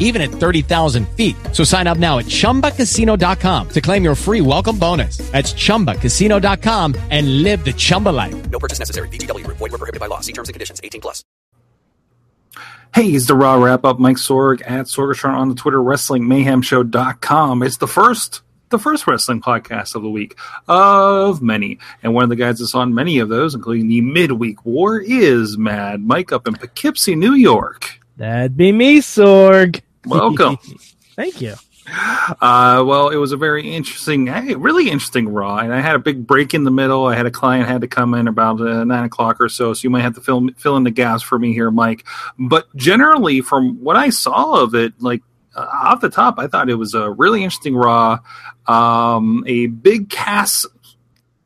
even 0.00 0.20
at 0.20 0.30
30,000 0.30 1.08
feet. 1.10 1.36
So 1.52 1.62
sign 1.62 1.86
up 1.86 1.98
now 1.98 2.18
at 2.18 2.26
chumbacasino.com 2.26 3.68
to 3.68 3.80
claim 3.80 4.02
your 4.02 4.16
free 4.16 4.40
welcome 4.40 4.76
bonus. 4.78 5.18
That's 5.30 5.52
chumbacasino.com 5.52 6.96
and 7.10 7.44
live 7.44 7.64
the 7.64 7.72
Chumba 7.72 8.08
life. 8.08 8.50
No 8.50 8.58
purchase 8.58 8.80
necessary. 8.80 9.08
VGW 9.08 9.44
Group. 9.44 9.58
Void 9.58 9.70
were 9.70 9.78
prohibited 9.78 10.00
by 10.00 10.06
law. 10.06 10.18
See 10.20 10.32
terms 10.32 10.48
and 10.48 10.54
conditions. 10.54 10.80
18 10.82 11.00
plus. 11.00 11.22
Hey, 12.92 13.06
it's 13.10 13.26
the 13.26 13.36
Raw 13.36 13.54
Wrap 13.62 13.84
Up. 13.84 14.00
Mike 14.00 14.16
Sorg 14.16 14.62
at 14.66 14.86
Sorgatron 14.86 15.34
on 15.34 15.48
the 15.48 15.54
Twitter, 15.54 15.78
WrestlingMayhemShow.com. 15.78 17.62
It's 17.62 17.76
the 17.76 17.86
first, 17.86 18.42
the 18.70 18.80
first 18.80 19.06
wrestling 19.06 19.40
podcast 19.40 19.94
of 19.94 20.02
the 20.02 20.10
week 20.10 20.36
of 20.66 21.40
many. 21.40 21.78
And 22.02 22.12
one 22.12 22.24
of 22.24 22.30
the 22.30 22.36
guys 22.36 22.58
that's 22.58 22.74
on 22.74 22.92
many 22.92 23.20
of 23.20 23.28
those, 23.28 23.54
including 23.54 23.86
the 23.86 24.00
Midweek 24.00 24.66
War, 24.66 24.98
is 24.98 25.56
Mad 25.56 26.04
Mike 26.04 26.32
up 26.32 26.48
in 26.48 26.54
Poughkeepsie, 26.54 27.14
New 27.14 27.34
York. 27.34 28.00
That'd 28.16 28.56
be 28.56 28.72
me, 28.72 28.98
Sorg. 28.98 29.80
Welcome. 30.06 30.58
Thank 31.16 31.40
you. 31.40 31.54
Uh, 31.86 32.84
well, 32.86 33.08
it 33.08 33.16
was 33.16 33.32
a 33.32 33.36
very 33.36 33.68
interesting, 33.68 34.26
really 34.26 34.88
interesting 34.90 35.28
Raw, 35.28 35.58
and 35.58 35.74
I 35.74 35.80
had 35.80 35.96
a 35.96 35.98
big 35.98 36.26
break 36.26 36.54
in 36.54 36.64
the 36.64 36.70
middle. 36.70 37.06
I 37.06 37.16
had 37.16 37.26
a 37.26 37.30
client 37.30 37.68
had 37.68 37.80
to 37.80 37.88
come 37.88 38.14
in 38.14 38.28
about 38.28 38.60
uh, 38.60 38.84
nine 38.84 39.04
o'clock 39.04 39.40
or 39.40 39.48
so, 39.48 39.72
so 39.72 39.80
you 39.82 39.90
might 39.90 40.02
have 40.02 40.14
to 40.14 40.20
fill 40.20 40.48
fill 40.56 40.76
in 40.76 40.84
the 40.84 40.90
gaps 40.90 41.22
for 41.22 41.38
me 41.38 41.52
here, 41.52 41.70
Mike. 41.70 42.06
But 42.38 42.74
generally, 42.76 43.40
from 43.40 43.82
what 43.82 43.96
I 43.96 44.10
saw 44.10 44.62
of 44.62 44.74
it, 44.74 44.92
like 45.00 45.22
uh, 45.56 45.66
off 45.72 46.00
the 46.00 46.10
top, 46.10 46.38
I 46.38 46.46
thought 46.46 46.70
it 46.70 46.76
was 46.76 46.94
a 46.94 47.10
really 47.10 47.42
interesting 47.42 47.74
Raw, 47.74 48.18
um, 48.66 49.42
a 49.46 49.66
Big 49.66 50.10
Cass 50.10 50.66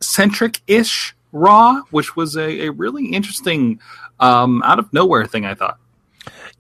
centric 0.00 0.61
ish 0.67 1.15
Raw, 1.33 1.81
which 1.91 2.17
was 2.17 2.37
a, 2.37 2.67
a 2.67 2.71
really 2.71 3.06
interesting 3.06 3.81
um, 4.21 4.62
out 4.62 4.78
of 4.78 4.93
nowhere 4.93 5.27
thing. 5.27 5.47
I 5.47 5.55
thought. 5.55 5.78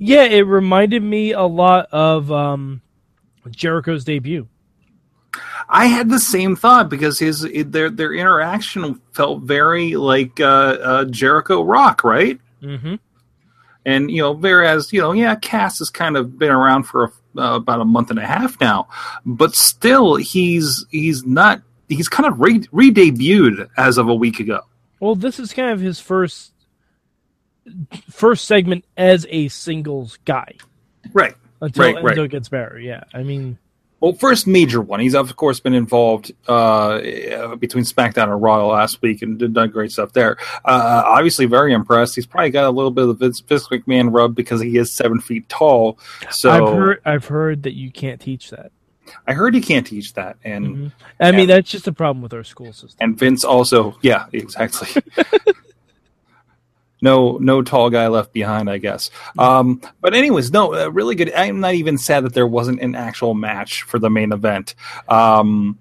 Yeah, 0.06 0.24
it 0.24 0.42
reminded 0.42 1.02
me 1.02 1.32
a 1.32 1.44
lot 1.44 1.88
of 1.90 2.30
um, 2.30 2.82
Jericho's 3.50 4.04
debut. 4.04 4.46
I 5.66 5.86
had 5.86 6.10
the 6.10 6.20
same 6.20 6.56
thought 6.56 6.90
because 6.90 7.18
his 7.18 7.40
their 7.40 7.88
their 7.88 8.12
interaction 8.12 9.00
felt 9.12 9.44
very 9.44 9.96
like 9.96 10.38
uh, 10.40 10.44
uh, 10.44 11.04
Jericho 11.06 11.62
Rock, 11.62 12.04
right? 12.04 12.38
Mm-hmm. 12.62 12.96
And 13.86 14.10
you 14.10 14.20
know, 14.20 14.32
whereas 14.32 14.92
you 14.92 15.00
know, 15.00 15.12
yeah, 15.12 15.36
Cass 15.36 15.78
has 15.78 15.88
kind 15.88 16.18
of 16.18 16.38
been 16.38 16.50
around 16.50 16.82
for 16.82 17.04
a, 17.04 17.40
uh, 17.40 17.56
about 17.56 17.80
a 17.80 17.86
month 17.86 18.10
and 18.10 18.18
a 18.18 18.26
half 18.26 18.60
now, 18.60 18.88
but 19.24 19.54
still, 19.54 20.16
he's 20.16 20.84
he's 20.90 21.24
not 21.24 21.62
he's 21.88 22.10
kind 22.10 22.30
of 22.30 22.38
re 22.40 22.90
debuted 22.90 23.70
as 23.78 23.96
of 23.96 24.08
a 24.08 24.14
week 24.14 24.38
ago. 24.38 24.60
Well, 25.00 25.14
this 25.14 25.40
is 25.40 25.54
kind 25.54 25.70
of 25.70 25.80
his 25.80 25.98
first 25.98 26.52
first 28.10 28.44
segment 28.46 28.84
as 28.96 29.26
a 29.30 29.48
singles 29.48 30.18
guy. 30.24 30.54
Right. 31.12 31.34
Until, 31.60 31.84
right, 31.84 31.94
right. 31.96 32.04
until 32.10 32.24
it 32.24 32.30
gets 32.30 32.48
better. 32.48 32.78
Yeah. 32.78 33.04
I 33.14 33.22
mean, 33.22 33.58
Well, 34.00 34.12
first 34.14 34.46
major 34.46 34.80
one. 34.82 35.00
He's 35.00 35.14
of 35.14 35.34
course 35.36 35.60
been 35.60 35.72
involved 35.72 36.32
uh, 36.46 36.98
between 37.56 37.84
SmackDown 37.84 38.24
and 38.32 38.42
Raw 38.42 38.66
last 38.66 39.00
week 39.00 39.22
and 39.22 39.38
did 39.38 39.54
done 39.54 39.70
great 39.70 39.92
stuff 39.92 40.12
there. 40.12 40.36
Uh, 40.64 41.02
obviously, 41.06 41.46
very 41.46 41.72
impressed. 41.72 42.14
He's 42.14 42.26
probably 42.26 42.50
got 42.50 42.64
a 42.66 42.70
little 42.70 42.90
bit 42.90 43.02
of 43.02 43.08
the 43.08 43.14
Vince, 43.26 43.40
Vince 43.40 43.68
McMahon 43.68 44.12
rub 44.12 44.34
because 44.34 44.60
he 44.60 44.76
is 44.76 44.92
seven 44.92 45.20
feet 45.20 45.48
tall. 45.48 45.98
So 46.30 46.50
I've 46.50 46.74
heard 46.74 47.00
I've 47.06 47.24
heard 47.26 47.62
that 47.62 47.72
you 47.74 47.90
can't 47.90 48.20
teach 48.20 48.50
that. 48.50 48.72
I 49.26 49.32
heard 49.34 49.54
he 49.54 49.60
can't 49.60 49.86
teach 49.86 50.14
that, 50.14 50.36
and 50.44 50.66
Mhm. 50.66 50.92
I 51.20 51.30
mean, 51.32 51.46
that's 51.48 51.70
just 51.70 51.86
a 51.86 51.92
problem 51.92 52.22
with 52.22 52.32
our 52.34 52.42
school 52.44 52.72
system. 52.72 52.96
and 53.00 53.18
Vince 53.18 53.44
also, 53.44 53.96
yeah, 54.02 54.26
exactly. 54.32 55.02
no, 57.04 57.36
no 57.36 57.60
tall 57.62 57.90
guy 57.90 58.08
left 58.08 58.32
behind, 58.32 58.70
I 58.70 58.78
guess. 58.78 59.10
Um, 59.38 59.80
but 60.00 60.14
anyways, 60.14 60.50
no, 60.50 60.74
uh, 60.74 60.88
really 60.88 61.14
good. 61.14 61.32
I'm 61.34 61.60
not 61.60 61.74
even 61.74 61.98
sad 61.98 62.24
that 62.24 62.32
there 62.32 62.46
wasn't 62.46 62.80
an 62.80 62.94
actual 62.94 63.34
match 63.34 63.82
for 63.82 63.98
the 63.98 64.08
main 64.08 64.32
event. 64.32 64.74
Um, 65.06 65.78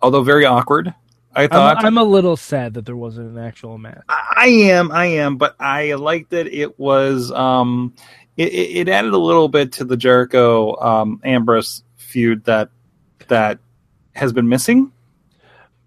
although 0.00 0.22
very 0.22 0.46
awkward, 0.46 0.94
I 1.34 1.46
thought. 1.46 1.76
I'm, 1.78 1.86
I'm 1.86 1.98
a 1.98 2.04
little 2.04 2.36
sad 2.38 2.74
that 2.74 2.86
there 2.86 2.96
wasn't 2.96 3.36
an 3.36 3.38
actual 3.44 3.76
match. 3.76 4.02
I 4.08 4.46
am, 4.48 4.90
I 4.90 5.06
am, 5.06 5.36
but 5.36 5.54
I 5.60 5.92
like 5.92 6.30
that 6.30 6.46
it 6.46 6.78
was. 6.78 7.30
Um, 7.30 7.94
it, 8.38 8.52
it 8.54 8.88
added 8.88 9.12
a 9.12 9.18
little 9.18 9.48
bit 9.48 9.72
to 9.72 9.84
the 9.84 9.96
Jericho 9.96 10.74
um, 10.80 11.20
Ambrose 11.22 11.84
feud 11.96 12.44
that 12.44 12.70
that 13.28 13.58
has 14.14 14.32
been 14.32 14.48
missing. 14.48 14.90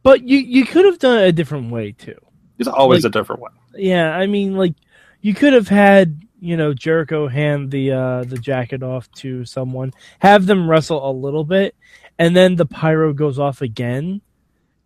But 0.04 0.22
you 0.28 0.38
you 0.38 0.64
could 0.64 0.86
have 0.86 1.00
done 1.00 1.18
it 1.24 1.28
a 1.28 1.32
different 1.32 1.72
way 1.72 1.92
too. 1.94 2.20
There's 2.58 2.68
always 2.68 3.04
Like- 3.04 3.10
a 3.10 3.14
different 3.14 3.42
one. 3.42 3.52
Yeah, 3.76 4.16
I 4.16 4.28
mean, 4.28 4.56
like 4.56 4.74
you 5.22 5.34
could 5.34 5.54
have 5.54 5.68
had 5.68 6.22
you 6.40 6.58
know 6.58 6.74
Jericho 6.74 7.28
hand 7.28 7.72
the 7.72 7.92
uh, 7.92 8.24
the 8.24 8.38
jacket 8.38 8.84
off 8.84 9.12
to 9.14 9.46
someone, 9.46 9.94
have 10.20 10.46
them 10.46 10.70
wrestle 10.70 11.10
a 11.10 11.12
little 11.12 11.44
bit, 11.44 11.76
and 12.20 12.36
then 12.36 12.56
the 12.56 12.66
pyro 12.66 13.14
goes 13.14 13.40
off 13.40 13.62
again, 13.62 14.22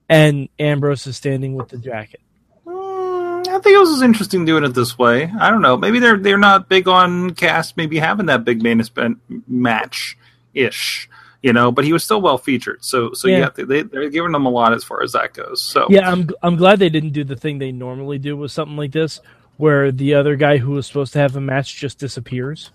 and 0.07 0.49
Ambrose 0.57 1.05
is 1.07 1.17
standing 1.17 1.55
with 1.55 1.69
the 1.69 1.78
jacket. 1.78 2.22
Mm, 2.66 3.47
I 3.47 3.59
think 3.59 3.75
it 3.75 3.79
was 3.79 4.01
interesting 4.01 4.45
doing 4.45 4.63
it 4.63 4.73
this 4.73 4.97
way. 4.97 5.31
I 5.39 5.49
don't 5.49 5.61
know. 5.61 5.78
Maybe 5.78 5.99
they're 5.99 6.17
they're 6.17 6.38
not 6.38 6.69
big 6.69 6.88
on 6.88 7.31
Cass. 7.31 7.75
Maybe 7.75 7.99
having 7.99 8.28
that 8.28 8.45
big 8.45 8.63
main 8.63 8.79
event 8.79 9.19
match 9.47 10.17
ish. 10.53 11.09
You 11.41 11.53
know, 11.53 11.72
but 11.72 11.85
he 11.85 11.94
was 11.94 12.03
still 12.03 12.22
well 12.22 12.38
featured. 12.38 12.83
So 12.83 13.13
so 13.13 13.27
Yeah. 13.27 13.50
yeah, 13.57 13.66
they, 13.66 13.81
they're 13.83 14.09
giving 14.09 14.33
him 14.33 14.45
a 14.45 14.50
lot 14.50 14.73
as 14.73 14.83
far 14.83 15.01
as 15.03 15.13
that 15.13 15.33
goes. 15.33 15.61
So 15.61 15.88
Yeah, 15.89 16.09
I'm 16.09 16.29
I'm 16.44 16.57
glad 16.57 16.79
they 16.79 16.89
didn't 16.89 17.11
do 17.13 17.23
the 17.23 17.35
thing 17.35 17.59
they 17.59 17.72
normally 17.72 18.17
do 18.19 18.35
with 18.35 18.51
something 18.51 18.75
like 18.75 18.91
this, 18.91 19.22
where 19.57 19.91
the 19.91 20.16
other 20.16 20.35
guy 20.35 20.57
who 20.57 20.72
was 20.72 20.85
supposed 20.88 21.13
to 21.13 21.19
have 21.19 21.35
a 21.35 21.41
match 21.41 21.75
just 21.78 21.97
disappears. 21.97 22.72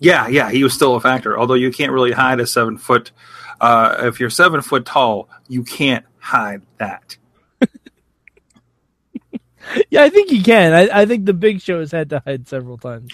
Yeah, 0.00 0.28
yeah, 0.28 0.50
he 0.50 0.64
was 0.64 0.72
still 0.72 0.96
a 0.96 1.00
factor. 1.00 1.38
Although 1.38 1.54
you 1.54 1.70
can't 1.70 1.92
really 1.92 2.12
hide 2.12 2.40
a 2.40 2.46
seven 2.46 2.78
foot. 2.78 3.12
Uh, 3.60 3.96
if 4.08 4.18
you're 4.18 4.30
seven 4.30 4.62
foot 4.62 4.86
tall, 4.86 5.28
you 5.46 5.62
can't 5.62 6.04
hide 6.18 6.62
that. 6.78 7.16
Yeah, 9.90 10.02
I 10.02 10.08
think 10.08 10.32
you 10.32 10.42
can. 10.42 10.72
I, 10.72 11.02
I 11.02 11.06
think 11.06 11.26
the 11.26 11.34
Big 11.34 11.60
Show 11.60 11.78
has 11.80 11.92
had 11.92 12.10
to 12.10 12.22
hide 12.24 12.48
several 12.48 12.78
times. 12.78 13.12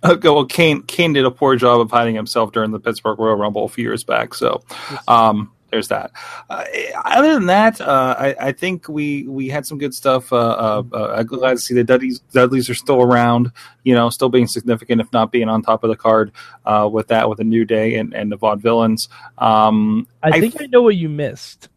Okay, 0.04 0.28
well, 0.28 0.44
Kane 0.46 0.82
Kane 0.82 1.12
did 1.12 1.24
a 1.24 1.30
poor 1.30 1.56
job 1.56 1.80
of 1.80 1.90
hiding 1.90 2.14
himself 2.14 2.52
during 2.52 2.70
the 2.70 2.78
Pittsburgh 2.80 3.18
Royal 3.18 3.34
Rumble 3.36 3.64
a 3.64 3.68
few 3.68 3.82
years 3.84 4.04
back. 4.04 4.32
So, 4.34 4.62
um, 5.08 5.52
there's 5.70 5.88
that. 5.88 6.12
Uh, 6.48 6.64
other 7.04 7.34
than 7.34 7.46
that, 7.46 7.78
uh, 7.80 8.14
I, 8.18 8.34
I 8.40 8.52
think 8.52 8.88
we 8.88 9.24
we 9.26 9.48
had 9.48 9.66
some 9.66 9.76
good 9.76 9.92
stuff. 9.92 10.32
Uh, 10.32 10.36
uh, 10.36 10.82
uh, 10.92 11.14
I'm 11.18 11.26
glad 11.26 11.54
to 11.54 11.58
see 11.58 11.74
the 11.74 11.84
Dudleys 11.84 12.20
Dudleys 12.32 12.70
are 12.70 12.74
still 12.74 13.02
around. 13.02 13.50
You 13.84 13.94
know, 13.94 14.08
still 14.08 14.28
being 14.30 14.46
significant, 14.46 15.00
if 15.00 15.12
not 15.12 15.30
being 15.32 15.48
on 15.48 15.62
top 15.62 15.84
of 15.84 15.90
the 15.90 15.96
card. 15.96 16.32
Uh, 16.64 16.88
with 16.90 17.08
that, 17.08 17.28
with 17.28 17.40
a 17.40 17.44
New 17.44 17.64
Day 17.64 17.96
and 17.96 18.14
and 18.14 18.30
the 18.32 18.38
Vaudevillains. 18.38 19.08
Um, 19.36 20.06
I 20.22 20.38
think 20.40 20.62
I 20.62 20.66
know 20.66 20.82
what 20.82 20.96
you 20.96 21.08
missed. 21.08 21.68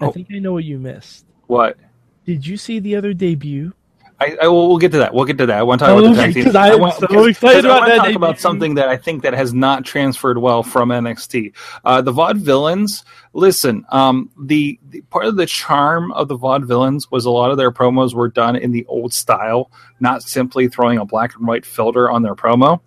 I 0.00 0.06
Oh. 0.06 0.12
think 0.12 0.28
I 0.32 0.38
know 0.38 0.52
what 0.52 0.64
you 0.64 0.78
missed. 0.78 1.26
what. 1.46 1.76
Did 2.24 2.46
you 2.46 2.56
see 2.56 2.78
the 2.78 2.94
other 2.96 3.12
debut? 3.12 3.72
I, 4.20 4.36
I 4.42 4.48
will, 4.48 4.68
we'll 4.68 4.78
get 4.78 4.90
to 4.92 4.98
that. 4.98 5.14
We'll 5.14 5.26
get 5.26 5.38
to 5.38 5.46
that. 5.46 5.58
I 5.58 5.62
want 5.62 5.78
to 5.80 5.86
talk 5.86 5.94
Oh, 5.94 5.98
about 6.00 6.16
the 6.16 6.22
tag 6.22 6.34
team. 6.34 6.56
I 6.56 6.74
want- 6.74 6.94
so 6.94 7.06
because- 7.06 7.26
excited 7.28 7.62
because 7.62 7.64
I 7.66 7.68
want 7.78 7.84
to 7.84 7.90
that 7.98 8.04
talk 8.06 8.14
about 8.16 8.40
something 8.40 8.74
that 8.74 8.88
I 8.88 8.96
think 8.96 9.22
that 9.22 9.32
has 9.34 9.54
not 9.54 9.84
transferred 9.84 10.38
well 10.38 10.64
from 10.64 10.88
NXT. 10.88 11.52
Uh, 11.84 12.02
the 12.02 12.12
Vaudevillains. 12.12 13.04
Listen, 13.32 13.84
um, 13.90 14.30
the, 14.40 14.78
the 14.88 15.02
part 15.02 15.26
of 15.26 15.36
the 15.36 15.46
charm 15.46 16.10
of 16.12 16.26
the 16.26 16.36
Vaudevillains 16.36 17.08
was 17.12 17.26
a 17.26 17.30
lot 17.30 17.52
of 17.52 17.58
their 17.58 17.70
promos 17.70 18.12
were 18.12 18.28
done 18.28 18.56
in 18.56 18.72
the 18.72 18.84
old 18.86 19.12
style, 19.12 19.70
not 20.00 20.22
simply 20.24 20.66
throwing 20.66 20.98
a 20.98 21.04
black 21.04 21.36
and 21.36 21.46
white 21.46 21.64
filter 21.64 22.10
on 22.10 22.22
their 22.22 22.34
promo. 22.34 22.80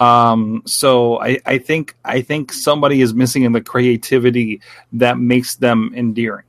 Um, 0.00 0.62
so 0.66 1.20
I, 1.20 1.38
I 1.44 1.58
think 1.58 1.94
I 2.04 2.22
think 2.22 2.52
somebody 2.54 3.02
is 3.02 3.12
missing 3.12 3.42
in 3.42 3.52
the 3.52 3.60
creativity 3.60 4.62
that 4.94 5.18
makes 5.18 5.56
them 5.56 5.92
endearing. 5.94 6.46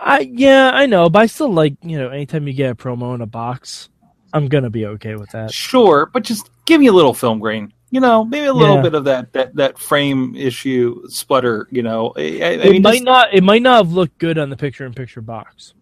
I 0.00 0.20
yeah, 0.32 0.70
I 0.74 0.86
know, 0.86 1.08
but 1.08 1.20
I 1.22 1.26
still 1.26 1.52
like 1.52 1.74
you 1.82 1.98
know 1.98 2.10
anytime 2.10 2.46
you 2.46 2.54
get 2.54 2.70
a 2.70 2.74
promo 2.74 3.14
in 3.14 3.20
a 3.20 3.26
box, 3.26 3.88
I'm 4.32 4.48
gonna 4.48 4.70
be 4.70 4.86
okay 4.86 5.16
with 5.16 5.30
that. 5.30 5.52
Sure, 5.52 6.06
but 6.12 6.22
just 6.22 6.50
give 6.64 6.80
me 6.80 6.86
a 6.88 6.92
little 6.92 7.14
film 7.14 7.38
grain. 7.38 7.72
You 7.90 8.00
know, 8.00 8.24
maybe 8.24 8.46
a 8.46 8.52
little 8.52 8.76
Yeah. 8.76 8.82
bit 8.82 8.94
of 8.94 9.04
that 9.04 9.32
that 9.32 9.54
that 9.56 9.78
frame 9.78 10.34
issue 10.36 11.02
splutter. 11.08 11.68
You 11.70 11.82
know, 11.82 12.12
I, 12.16 12.20
I- 12.20 12.24
it 12.24 12.70
mean, 12.72 12.82
might 12.82 12.92
just- 12.94 13.04
not 13.04 13.28
it 13.32 13.42
might 13.44 13.62
not 13.62 13.84
have 13.84 13.92
looked 13.92 14.18
good 14.18 14.38
on 14.38 14.50
the 14.50 14.56
picture 14.56 14.84
in 14.84 14.92
picture 14.92 15.20
box. 15.20 15.72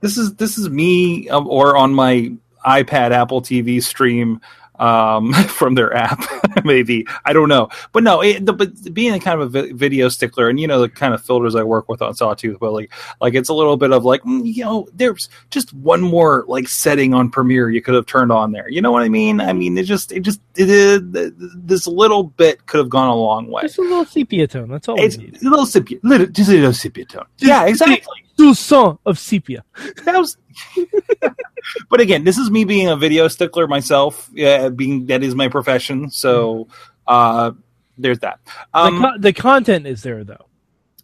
this 0.00 0.18
is 0.18 0.34
this 0.34 0.58
is 0.58 0.68
me 0.68 1.28
um, 1.28 1.46
or 1.48 1.76
on 1.76 1.94
my 1.94 2.32
iPad 2.66 3.10
Apple 3.12 3.40
TV 3.42 3.82
stream 3.82 4.40
um, 4.82 5.32
from 5.48 5.74
their 5.74 5.94
app. 5.94 6.20
maybe 6.64 7.06
I 7.24 7.32
don't 7.32 7.48
know, 7.48 7.68
but 7.92 8.02
no. 8.02 8.20
It, 8.20 8.44
the, 8.44 8.52
but 8.52 8.92
being 8.92 9.14
a 9.14 9.20
kind 9.20 9.40
of 9.40 9.54
a 9.54 9.62
vi- 9.62 9.72
video 9.72 10.08
stickler, 10.08 10.48
and 10.48 10.58
you 10.58 10.66
know 10.66 10.80
the 10.80 10.88
kind 10.88 11.14
of 11.14 11.24
filters 11.24 11.54
I 11.54 11.62
work 11.62 11.88
with 11.88 12.02
on 12.02 12.14
Sawtooth, 12.14 12.58
but 12.58 12.72
like 12.72 12.92
like 13.20 13.34
it's 13.34 13.48
a 13.48 13.54
little 13.54 13.76
bit 13.76 13.92
of 13.92 14.04
like 14.04 14.22
mm, 14.22 14.42
you 14.44 14.64
know 14.64 14.88
there's 14.92 15.28
just 15.50 15.72
one 15.72 16.00
more 16.00 16.44
like 16.48 16.68
setting 16.68 17.14
on 17.14 17.30
Premiere 17.30 17.70
you 17.70 17.80
could 17.80 17.94
have 17.94 18.06
turned 18.06 18.32
on 18.32 18.52
there. 18.52 18.68
You 18.68 18.82
know 18.82 18.90
what 18.90 19.02
I 19.02 19.08
mean? 19.08 19.40
I 19.40 19.52
mean 19.52 19.78
it 19.78 19.84
just 19.84 20.12
it 20.12 20.20
just 20.20 20.40
it, 20.56 20.68
it, 20.68 21.34
this 21.66 21.86
little 21.86 22.24
bit 22.24 22.66
could 22.66 22.78
have 22.78 22.90
gone 22.90 23.08
a 23.08 23.14
long 23.14 23.48
way. 23.48 23.62
Just 23.62 23.78
a 23.78 23.82
little 23.82 24.04
sepia 24.04 24.46
tone. 24.46 24.68
That's 24.68 24.88
all. 24.88 25.00
It's 25.00 25.16
a 25.16 25.48
little 25.48 25.66
sepia, 25.66 25.98
little, 26.02 26.26
just 26.26 26.50
a 26.50 26.54
little 26.54 26.72
sepia 26.72 27.04
tone. 27.04 27.26
Yeah, 27.38 27.66
exactly. 27.66 28.24
Son 28.54 28.98
of 29.06 29.18
sepia. 29.18 29.64
That 30.04 30.18
was. 30.18 30.36
but 31.90 32.00
again, 32.00 32.24
this 32.24 32.38
is 32.38 32.50
me 32.50 32.64
being 32.64 32.88
a 32.88 32.96
video 32.96 33.28
stickler 33.28 33.66
myself. 33.66 34.28
Yeah, 34.32 34.68
being 34.68 35.06
that 35.06 35.22
is 35.22 35.34
my 35.34 35.48
profession. 35.48 36.10
So 36.10 36.68
uh, 37.06 37.52
there's 37.96 38.18
that. 38.20 38.40
Um, 38.74 38.96
the, 38.96 39.00
co- 39.08 39.18
the 39.18 39.32
content 39.32 39.86
is 39.86 40.02
there 40.02 40.24
though. 40.24 40.46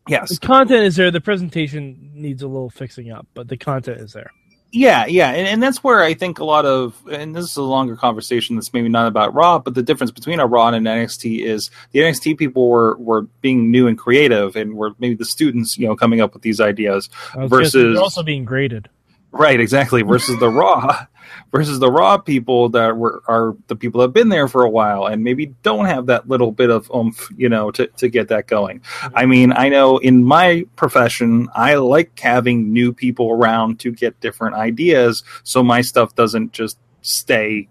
yes, 0.08 0.30
The 0.38 0.46
content 0.46 0.84
is 0.84 0.96
there. 0.96 1.10
The 1.10 1.20
presentation 1.20 2.10
needs 2.14 2.42
a 2.42 2.48
little 2.48 2.70
fixing 2.70 3.10
up, 3.10 3.26
but 3.34 3.48
the 3.48 3.56
content 3.56 4.00
is 4.00 4.12
there. 4.12 4.30
Yeah, 4.70 5.06
yeah, 5.06 5.31
and, 5.31 5.47
and 5.47 5.62
that's 5.62 5.82
where 5.82 6.03
I 6.03 6.12
think 6.12 6.41
a 6.41 6.44
lot 6.44 6.67
of, 6.67 6.94
and 7.11 7.35
this 7.35 7.44
is 7.44 7.56
a 7.56 7.62
longer 7.62 7.97
conversation 7.97 8.56
that's 8.56 8.73
maybe 8.75 8.91
not 8.91 9.06
about 9.06 9.32
Raw, 9.32 9.59
but 9.59 9.75
the 9.75 9.82
difference 9.82 10.11
between 10.11 10.41
a 10.41 10.47
Raw 10.47 10.69
and 10.69 10.76
an 10.76 10.85
NXT 10.85 11.41
is 11.43 11.70
the 11.93 12.00
NXT 12.00 12.37
people 12.37 12.69
were 12.69 12.97
were 12.99 13.23
being 13.41 13.70
new 13.70 13.87
and 13.87 13.97
creative, 13.97 14.56
and 14.56 14.75
were 14.75 14.93
maybe 14.99 15.15
the 15.15 15.25
students, 15.25 15.79
you 15.79 15.87
know, 15.87 15.97
coming 15.97 16.20
up 16.20 16.35
with 16.35 16.43
these 16.43 16.61
ideas 16.61 17.09
I 17.35 17.44
was 17.44 17.50
gonna 17.50 17.65
say, 17.65 17.79
versus 17.79 17.94
they're 17.94 18.03
also 18.03 18.23
being 18.23 18.44
graded. 18.44 18.91
Right, 19.32 19.60
exactly, 19.60 20.02
versus 20.02 20.38
the 20.38 20.48
Raw, 20.48 21.06
versus 21.52 21.78
the 21.78 21.90
Raw 21.90 22.19
people 22.19 22.69
that 22.70 22.96
were 22.96 23.22
are 23.26 23.56
the 23.66 23.76
people 23.76 24.00
that 24.00 24.08
have 24.08 24.14
been 24.14 24.28
there 24.28 24.48
for 24.48 24.64
a 24.64 24.70
while 24.70 25.06
and 25.06 25.22
maybe 25.25 25.46
don't 25.62 25.86
have 25.86 26.06
that 26.06 26.28
little 26.28 26.52
bit 26.52 26.70
of 26.70 26.90
oomph, 26.94 27.28
you 27.36 27.48
know, 27.48 27.70
to 27.72 27.86
to 27.98 28.08
get 28.08 28.28
that 28.28 28.46
going. 28.46 28.80
I 29.14 29.26
mean, 29.26 29.52
I 29.52 29.69
know 29.69 29.98
in 29.98 30.25
my 30.25 30.64
profession, 30.76 31.48
I 31.54 31.75
like 31.76 32.19
having 32.19 32.72
new 32.72 32.92
people 32.92 33.30
around 33.30 33.80
to 33.80 33.92
get 33.92 34.19
different 34.20 34.56
ideas 34.56 35.22
so 35.42 35.62
my 35.62 35.80
stuff 35.82 36.14
doesn't 36.14 36.52
just 36.52 36.78
stay 37.02 37.69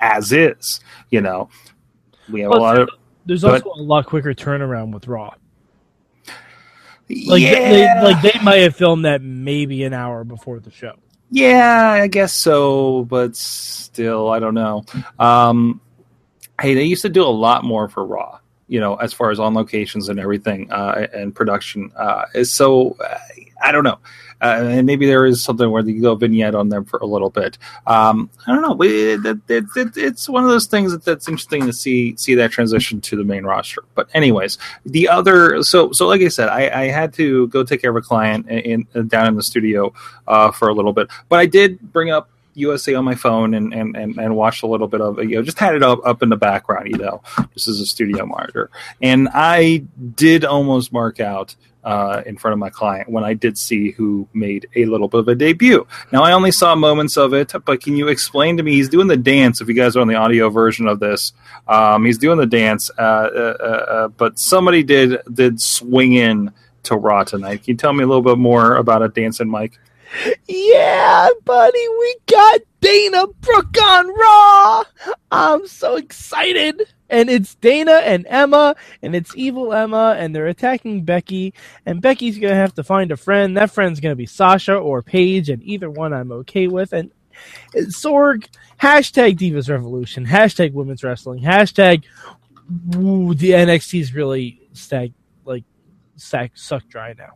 as 0.00 0.32
is, 0.32 0.80
you 1.10 1.20
know. 1.20 1.48
We 2.30 2.40
have 2.40 2.50
a 2.52 2.56
lot 2.56 2.78
of 2.78 2.88
There's 3.24 3.42
But- 3.42 3.64
also 3.64 3.80
a 3.80 3.82
lot 3.82 4.06
quicker 4.06 4.34
turnaround 4.34 4.92
with 4.92 5.06
Raw. 5.08 5.34
Like 7.08 7.42
yeah, 7.42 8.00
they, 8.00 8.02
like 8.02 8.22
they 8.22 8.38
might 8.42 8.56
have 8.62 8.74
filmed 8.74 9.04
that 9.04 9.22
maybe 9.22 9.84
an 9.84 9.92
hour 9.92 10.24
before 10.24 10.58
the 10.58 10.70
show. 10.72 10.94
yeah, 11.30 11.98
I 12.02 12.08
guess 12.08 12.32
so, 12.32 13.04
but 13.04 13.36
still, 13.36 14.28
I 14.28 14.38
don't 14.40 14.54
know. 14.54 14.84
Um, 15.18 15.80
hey, 16.60 16.74
they 16.74 16.84
used 16.84 17.02
to 17.02 17.08
do 17.08 17.22
a 17.22 17.30
lot 17.30 17.62
more 17.64 17.88
for 17.88 18.04
Raw, 18.04 18.40
you 18.68 18.80
know, 18.80 18.96
as 18.96 19.12
far 19.12 19.30
as 19.30 19.38
on 19.38 19.54
locations 19.54 20.08
and 20.08 20.18
everything 20.18 20.70
uh, 20.72 21.06
and 21.12 21.34
production. 21.34 21.90
Uh, 21.96 22.24
so 22.42 22.96
I 23.62 23.72
don't 23.72 23.84
know. 23.84 23.98
Uh, 24.40 24.64
and 24.68 24.86
maybe 24.86 25.06
there 25.06 25.24
is 25.24 25.42
something 25.42 25.70
where 25.70 25.82
you 25.82 26.02
go 26.02 26.14
vignette 26.14 26.54
on 26.54 26.68
them 26.68 26.84
for 26.84 26.98
a 26.98 27.06
little 27.06 27.30
bit. 27.30 27.56
Um, 27.86 28.28
I 28.46 28.52
don't 28.52 28.62
know. 28.62 28.76
It, 28.82 29.24
it, 29.24 29.64
it, 29.76 29.96
it's 29.96 30.28
one 30.28 30.44
of 30.44 30.50
those 30.50 30.66
things 30.66 30.92
that, 30.92 31.04
that's 31.04 31.26
interesting 31.26 31.64
to 31.64 31.72
see 31.72 32.14
see 32.16 32.34
that 32.34 32.50
transition 32.50 33.00
to 33.02 33.16
the 33.16 33.24
main 33.24 33.44
roster. 33.44 33.82
But 33.94 34.08
anyways, 34.12 34.58
the 34.84 35.08
other 35.08 35.62
so 35.62 35.90
so 35.92 36.06
like 36.06 36.20
I 36.20 36.28
said, 36.28 36.48
I, 36.48 36.82
I 36.82 36.84
had 36.88 37.14
to 37.14 37.48
go 37.48 37.64
take 37.64 37.80
care 37.80 37.90
of 37.90 37.96
a 37.96 38.02
client 38.02 38.48
in, 38.50 38.86
in 38.94 39.08
down 39.08 39.26
in 39.26 39.36
the 39.36 39.42
studio 39.42 39.94
uh, 40.28 40.50
for 40.50 40.68
a 40.68 40.74
little 40.74 40.92
bit, 40.92 41.08
but 41.30 41.38
I 41.38 41.46
did 41.46 41.80
bring 41.92 42.10
up 42.10 42.28
USA 42.56 42.94
on 42.94 43.04
my 43.04 43.14
phone 43.14 43.54
and, 43.54 43.72
and, 43.72 43.96
and, 43.96 44.16
and 44.18 44.36
watched 44.36 44.62
a 44.62 44.66
little 44.66 44.88
bit 44.88 45.00
of 45.00 45.18
it. 45.18 45.28
You 45.28 45.36
know, 45.36 45.42
just 45.42 45.58
had 45.58 45.74
it 45.74 45.82
up 45.82 46.00
up 46.04 46.22
in 46.22 46.28
the 46.28 46.36
background, 46.36 46.88
you 46.88 46.98
know, 46.98 47.22
just 47.54 47.68
as 47.68 47.80
a 47.80 47.86
studio 47.86 48.26
monitor. 48.26 48.70
And 49.00 49.28
I 49.32 49.84
did 50.14 50.44
almost 50.44 50.92
mark 50.92 51.20
out 51.20 51.54
uh, 51.86 52.20
in 52.26 52.36
front 52.36 52.52
of 52.52 52.58
my 52.58 52.68
client 52.68 53.08
when 53.08 53.22
I 53.22 53.34
did 53.34 53.56
see 53.56 53.92
who 53.92 54.28
made 54.34 54.68
a 54.74 54.86
little 54.86 55.06
bit 55.06 55.20
of 55.20 55.28
a 55.28 55.36
debut. 55.36 55.86
Now 56.12 56.24
I 56.24 56.32
only 56.32 56.50
saw 56.50 56.74
moments 56.74 57.16
of 57.16 57.32
it, 57.32 57.52
but 57.64 57.80
can 57.80 57.96
you 57.96 58.08
explain 58.08 58.56
to 58.56 58.64
me? 58.64 58.72
He's 58.72 58.88
doing 58.88 59.06
the 59.06 59.16
dance. 59.16 59.60
If 59.60 59.68
you 59.68 59.74
guys 59.74 59.94
are 59.94 60.00
on 60.00 60.08
the 60.08 60.16
audio 60.16 60.50
version 60.50 60.88
of 60.88 60.98
this, 60.98 61.32
um, 61.68 62.04
he's 62.04 62.18
doing 62.18 62.38
the 62.38 62.46
dance. 62.46 62.90
Uh, 62.98 63.02
uh, 63.02 63.56
uh, 63.60 63.64
uh, 63.64 64.08
but 64.08 64.38
somebody 64.38 64.82
did 64.82 65.20
did 65.32 65.60
swing 65.60 66.14
in 66.14 66.52
to 66.82 66.96
Raw 66.96 67.22
tonight. 67.22 67.62
Can 67.62 67.72
you 67.72 67.76
tell 67.76 67.92
me 67.92 68.02
a 68.02 68.06
little 68.06 68.22
bit 68.22 68.38
more 68.38 68.76
about 68.76 69.02
a 69.02 69.08
dancing 69.08 69.48
Mike? 69.48 69.78
Yeah, 70.46 71.28
buddy, 71.44 71.88
we 71.88 72.16
got 72.26 72.60
Dana 72.80 73.26
Brooke 73.40 73.82
on 73.82 74.14
Raw. 74.14 74.84
I'm 75.30 75.66
so 75.66 75.96
excited. 75.96 76.82
And 77.08 77.30
it's 77.30 77.54
Dana 77.54 78.00
and 78.04 78.26
Emma, 78.28 78.74
and 79.00 79.14
it's 79.14 79.36
evil 79.36 79.72
Emma, 79.72 80.16
and 80.18 80.34
they're 80.34 80.48
attacking 80.48 81.04
Becky. 81.04 81.54
And 81.84 82.02
Becky's 82.02 82.38
gonna 82.38 82.56
have 82.56 82.74
to 82.74 82.82
find 82.82 83.12
a 83.12 83.16
friend. 83.16 83.56
That 83.56 83.70
friend's 83.70 84.00
gonna 84.00 84.16
be 84.16 84.26
Sasha 84.26 84.74
or 84.74 85.02
Paige, 85.02 85.48
and 85.48 85.62
either 85.62 85.88
one 85.88 86.12
I'm 86.12 86.32
okay 86.32 86.66
with. 86.66 86.92
And 86.92 87.12
Sorg, 87.74 88.48
hashtag 88.80 89.38
Divas 89.38 89.70
Revolution, 89.70 90.26
hashtag 90.26 90.72
Women's 90.72 91.04
Wrestling, 91.04 91.42
hashtag 91.42 92.04
ooh, 92.96 93.34
the 93.34 93.50
NXT's 93.50 94.14
really 94.14 94.60
stag 94.72 95.12
like 95.44 95.64
sack 96.16 96.52
suck 96.54 96.88
dry 96.88 97.14
now. 97.16 97.34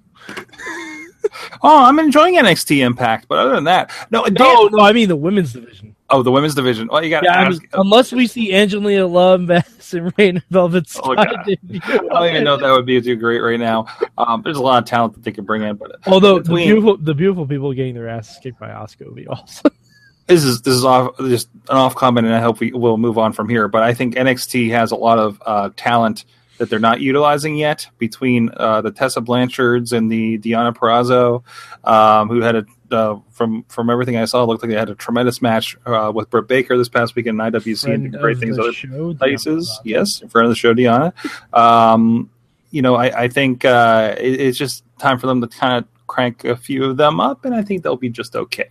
Oh, 1.62 1.84
I'm 1.84 1.98
enjoying 1.98 2.34
NXT 2.36 2.78
Impact, 2.84 3.26
but 3.28 3.38
other 3.38 3.54
than 3.54 3.64
that, 3.64 3.90
no. 4.10 4.24
Dan- 4.24 4.34
No, 4.38 4.68
no, 4.72 4.82
I 4.82 4.92
mean 4.92 5.08
the 5.08 5.16
women's 5.16 5.52
division. 5.52 5.94
oh, 6.10 6.22
the 6.22 6.30
women's 6.32 6.54
division. 6.54 6.88
Well, 6.90 7.02
you 7.04 7.10
got 7.10 7.22
Yeah, 7.24 7.38
I 7.40 7.48
mean, 7.48 7.60
unless 7.74 8.12
we 8.12 8.26
see 8.26 8.52
Angelina 8.54 9.06
Love, 9.06 9.40
Madison 9.42 10.12
Rayne, 10.18 10.36
and 10.36 10.44
Velvet. 10.50 10.88
Oh, 11.02 11.14
debut. 11.44 11.80
I 11.84 11.96
don't 11.98 12.28
even 12.30 12.44
know 12.44 12.54
if 12.54 12.60
that 12.60 12.72
would 12.72 12.86
be 12.86 13.00
too 13.00 13.16
great 13.16 13.40
right 13.40 13.60
now. 13.60 13.86
Um, 14.18 14.42
there's 14.42 14.56
a 14.56 14.62
lot 14.62 14.82
of 14.82 14.88
talent 14.88 15.14
that 15.14 15.24
they 15.24 15.32
could 15.32 15.46
bring 15.46 15.62
in, 15.62 15.76
but 15.76 15.92
Although 16.06 16.36
the 16.38 16.42
Between- 16.42 16.66
beautiful, 16.68 16.96
the 16.96 17.14
beautiful 17.14 17.46
people 17.46 17.72
getting 17.72 17.94
their 17.94 18.08
asses 18.08 18.38
kicked 18.42 18.58
by 18.58 18.68
Asuka 18.68 19.06
would 19.06 19.14
be 19.16 19.26
awesome. 19.26 19.70
this 20.26 20.44
is 20.44 20.62
this 20.62 20.74
is 20.74 20.84
off 20.84 21.16
just 21.18 21.48
an 21.68 21.76
off 21.76 21.94
comment, 21.94 22.26
and 22.26 22.34
I 22.34 22.40
hope 22.40 22.60
we 22.60 22.72
will 22.72 22.96
move 22.98 23.18
on 23.18 23.32
from 23.32 23.48
here. 23.48 23.68
But 23.68 23.82
I 23.82 23.94
think 23.94 24.14
NXT 24.14 24.70
has 24.70 24.90
a 24.92 24.96
lot 24.96 25.18
of 25.18 25.40
uh, 25.46 25.70
talent 25.76 26.24
that 26.60 26.68
they're 26.68 26.78
not 26.78 27.00
utilizing 27.00 27.56
yet 27.56 27.88
between 27.96 28.50
uh, 28.54 28.82
the 28.82 28.90
Tessa 28.90 29.22
Blanchards 29.22 29.94
and 29.94 30.12
the 30.12 30.38
Deonna 30.38 30.76
Purrazzo, 30.76 31.42
um, 31.88 32.28
who 32.28 32.42
had 32.42 32.54
a 32.54 32.66
uh, 32.90 33.18
from 33.30 33.62
from 33.68 33.88
everything 33.88 34.16
I 34.18 34.26
saw, 34.26 34.42
it 34.42 34.46
looked 34.46 34.62
like 34.62 34.70
they 34.70 34.76
had 34.76 34.90
a 34.90 34.94
tremendous 34.94 35.40
match 35.40 35.74
uh, 35.86 36.12
with 36.14 36.28
Britt 36.28 36.48
Baker 36.48 36.76
this 36.76 36.90
past 36.90 37.16
week 37.16 37.26
in 37.26 37.36
IWC 37.36 37.84
and 37.84 38.02
Friend 38.02 38.12
did 38.12 38.20
great 38.20 38.38
things 38.38 38.58
other 38.58 38.74
show, 38.74 39.14
places. 39.14 39.70
Deonna 39.70 39.80
Yes, 39.84 40.20
in 40.20 40.28
front 40.28 40.44
of 40.46 40.50
the 40.50 40.56
show, 40.56 40.74
Deonna. 40.74 41.14
Um, 41.56 42.28
you 42.70 42.82
know, 42.82 42.94
I, 42.94 43.22
I 43.22 43.28
think 43.28 43.64
uh, 43.64 44.14
it, 44.18 44.40
it's 44.40 44.58
just 44.58 44.84
time 44.98 45.18
for 45.18 45.28
them 45.28 45.40
to 45.40 45.48
kind 45.48 45.78
of 45.82 46.06
crank 46.08 46.44
a 46.44 46.56
few 46.56 46.84
of 46.84 46.98
them 46.98 47.20
up, 47.20 47.46
and 47.46 47.54
I 47.54 47.62
think 47.62 47.82
they'll 47.82 47.96
be 47.96 48.10
just 48.10 48.36
okay. 48.36 48.68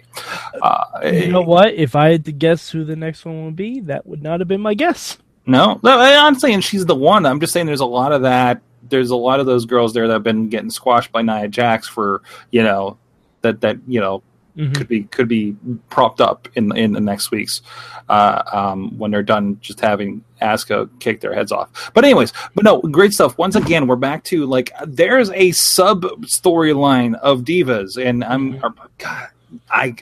Uh, 0.61 0.85
You 1.03 1.31
know 1.31 1.41
what? 1.41 1.73
If 1.73 1.95
I 1.95 2.11
had 2.11 2.25
to 2.25 2.31
guess 2.31 2.69
who 2.69 2.83
the 2.83 2.95
next 2.95 3.25
one 3.25 3.45
would 3.45 3.55
be, 3.55 3.79
that 3.81 4.05
would 4.05 4.21
not 4.21 4.41
have 4.41 4.47
been 4.47 4.61
my 4.61 4.75
guess. 4.75 5.17
No, 5.49 5.79
no, 5.83 5.99
I'm 5.99 6.35
saying 6.35 6.61
she's 6.61 6.85
the 6.85 6.95
one. 6.95 7.25
I'm 7.25 7.39
just 7.39 7.53
saying 7.53 7.65
there's 7.65 7.79
a 7.79 7.85
lot 7.85 8.11
of 8.11 8.21
that. 8.21 8.61
There's 8.87 9.09
a 9.09 9.15
lot 9.15 9.39
of 9.39 9.45
those 9.45 9.65
girls 9.65 9.93
there 9.93 10.07
that 10.07 10.13
have 10.13 10.23
been 10.23 10.49
getting 10.49 10.69
squashed 10.69 11.11
by 11.11 11.21
Nia 11.21 11.47
Jax 11.47 11.87
for 11.87 12.21
you 12.51 12.63
know 12.63 12.97
that 13.41 13.61
that 13.61 13.77
you 13.87 13.99
know 13.99 14.21
Mhm. 14.57 14.75
could 14.75 14.87
be 14.87 15.03
could 15.03 15.27
be 15.27 15.55
propped 15.89 16.19
up 16.21 16.47
in 16.55 16.75
in 16.75 16.91
the 16.91 16.99
next 16.99 17.31
weeks 17.31 17.61
uh, 18.09 18.41
um, 18.51 18.97
when 18.97 19.09
they're 19.11 19.23
done 19.23 19.57
just 19.61 19.79
having 19.79 20.23
Asuka 20.41 20.89
kick 20.99 21.21
their 21.21 21.33
heads 21.33 21.51
off. 21.51 21.91
But 21.93 22.03
anyways, 22.03 22.33
but 22.55 22.63
no, 22.65 22.81
great 22.81 23.13
stuff. 23.13 23.37
Once 23.37 23.55
again, 23.55 23.87
we're 23.87 23.95
back 23.95 24.23
to 24.25 24.45
like 24.45 24.71
there's 24.85 25.29
a 25.31 25.51
sub 25.51 26.01
storyline 26.23 27.15
of 27.19 27.41
divas, 27.41 28.03
and 28.03 28.23
I'm 28.23 28.59
God, 28.97 29.27
I. 29.69 29.95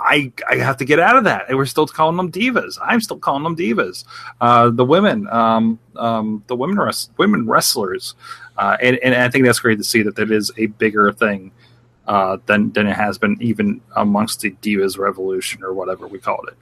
I, 0.00 0.32
I 0.48 0.56
have 0.56 0.78
to 0.78 0.84
get 0.84 0.98
out 0.98 1.16
of 1.16 1.24
that. 1.24 1.48
And 1.48 1.58
we're 1.58 1.66
still 1.66 1.86
calling 1.86 2.16
them 2.16 2.32
divas. 2.32 2.78
I'm 2.82 3.00
still 3.00 3.18
calling 3.18 3.42
them 3.42 3.56
divas. 3.56 4.04
Uh, 4.40 4.70
the 4.70 4.84
women, 4.84 5.28
um, 5.28 5.78
um, 5.96 6.42
the 6.46 6.56
women 6.56 6.78
res- 6.78 7.10
women 7.18 7.46
wrestlers, 7.46 8.14
uh, 8.56 8.76
and, 8.80 8.98
and 8.98 9.14
I 9.14 9.28
think 9.28 9.44
that's 9.44 9.60
great 9.60 9.78
to 9.78 9.84
see 9.84 10.02
that 10.02 10.16
that 10.16 10.30
is 10.30 10.50
a 10.56 10.66
bigger 10.66 11.12
thing 11.12 11.52
uh, 12.06 12.38
than 12.46 12.72
than 12.72 12.86
it 12.86 12.94
has 12.94 13.18
been 13.18 13.36
even 13.40 13.80
amongst 13.96 14.40
the 14.40 14.50
divas 14.62 14.98
revolution 14.98 15.62
or 15.62 15.72
whatever 15.72 16.06
we 16.08 16.18
called 16.18 16.46
it. 16.48 16.56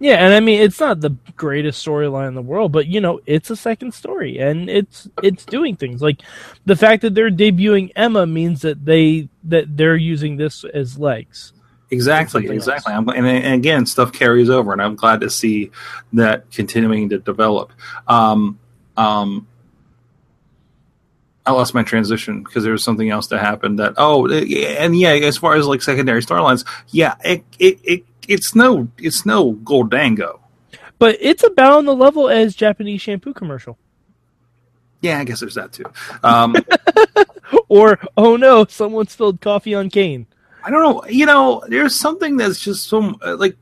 Yeah, 0.00 0.16
and 0.16 0.34
I 0.34 0.40
mean 0.40 0.60
it's 0.60 0.80
not 0.80 1.00
the 1.00 1.16
greatest 1.36 1.86
storyline 1.86 2.28
in 2.28 2.34
the 2.34 2.42
world, 2.42 2.72
but 2.72 2.86
you 2.86 3.00
know 3.00 3.20
it's 3.24 3.48
a 3.48 3.56
second 3.56 3.94
story, 3.94 4.38
and 4.38 4.68
it's 4.68 5.08
it's 5.22 5.46
doing 5.46 5.76
things 5.76 6.02
like 6.02 6.20
the 6.66 6.76
fact 6.76 7.00
that 7.02 7.14
they're 7.14 7.30
debuting 7.30 7.92
Emma 7.96 8.26
means 8.26 8.60
that 8.62 8.84
they 8.84 9.30
that 9.44 9.76
they're 9.78 9.96
using 9.96 10.36
this 10.36 10.62
as 10.64 10.98
legs. 10.98 11.53
Exactly, 11.94 12.48
exactly. 12.48 12.92
I'm, 12.92 13.08
and, 13.08 13.26
and 13.26 13.54
again, 13.54 13.86
stuff 13.86 14.12
carries 14.12 14.50
over, 14.50 14.72
and 14.72 14.82
I'm 14.82 14.96
glad 14.96 15.20
to 15.22 15.30
see 15.30 15.70
that 16.12 16.50
continuing 16.50 17.08
to 17.10 17.18
develop. 17.18 17.72
Um, 18.06 18.58
um, 18.96 19.46
I 21.46 21.52
lost 21.52 21.74
my 21.74 21.82
transition 21.82 22.42
because 22.42 22.64
there 22.64 22.72
was 22.72 22.82
something 22.82 23.08
else 23.10 23.28
that 23.28 23.38
happened. 23.38 23.78
That 23.78 23.94
oh, 23.96 24.28
and 24.30 24.98
yeah, 24.98 25.10
as 25.10 25.36
far 25.36 25.54
as 25.56 25.66
like 25.66 25.82
secondary 25.82 26.22
storylines, 26.22 26.66
yeah, 26.88 27.14
it, 27.24 27.44
it, 27.58 27.78
it 27.82 28.04
it's 28.26 28.54
no 28.54 28.88
it's 28.98 29.24
no 29.24 29.54
Goldango. 29.54 30.40
but 30.98 31.16
it's 31.20 31.44
about 31.44 31.72
on 31.72 31.84
the 31.84 31.94
level 31.94 32.28
as 32.28 32.54
Japanese 32.54 33.00
shampoo 33.00 33.34
commercial. 33.34 33.78
Yeah, 35.00 35.18
I 35.18 35.24
guess 35.24 35.40
there's 35.40 35.56
that 35.56 35.72
too. 35.72 35.84
Um, 36.22 36.56
Or 37.68 37.98
oh 38.16 38.36
no, 38.36 38.66
someone 38.66 39.08
spilled 39.08 39.40
coffee 39.40 39.74
on 39.74 39.90
Kane. 39.90 40.26
I 40.64 40.70
don't 40.70 40.82
know. 40.82 41.04
You 41.06 41.26
know, 41.26 41.62
there's 41.68 41.94
something 41.94 42.36
that's 42.36 42.58
just 42.58 42.88
so 42.88 43.14
uh, 43.22 43.36
like 43.36 43.56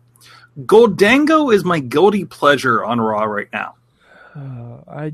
Goldango 0.60 1.52
is 1.52 1.64
my 1.64 1.80
guilty 1.80 2.24
pleasure 2.24 2.84
on 2.84 3.00
Raw 3.00 3.24
right 3.24 3.48
now. 3.52 3.74
Uh, 4.34 4.90
I. 4.90 5.12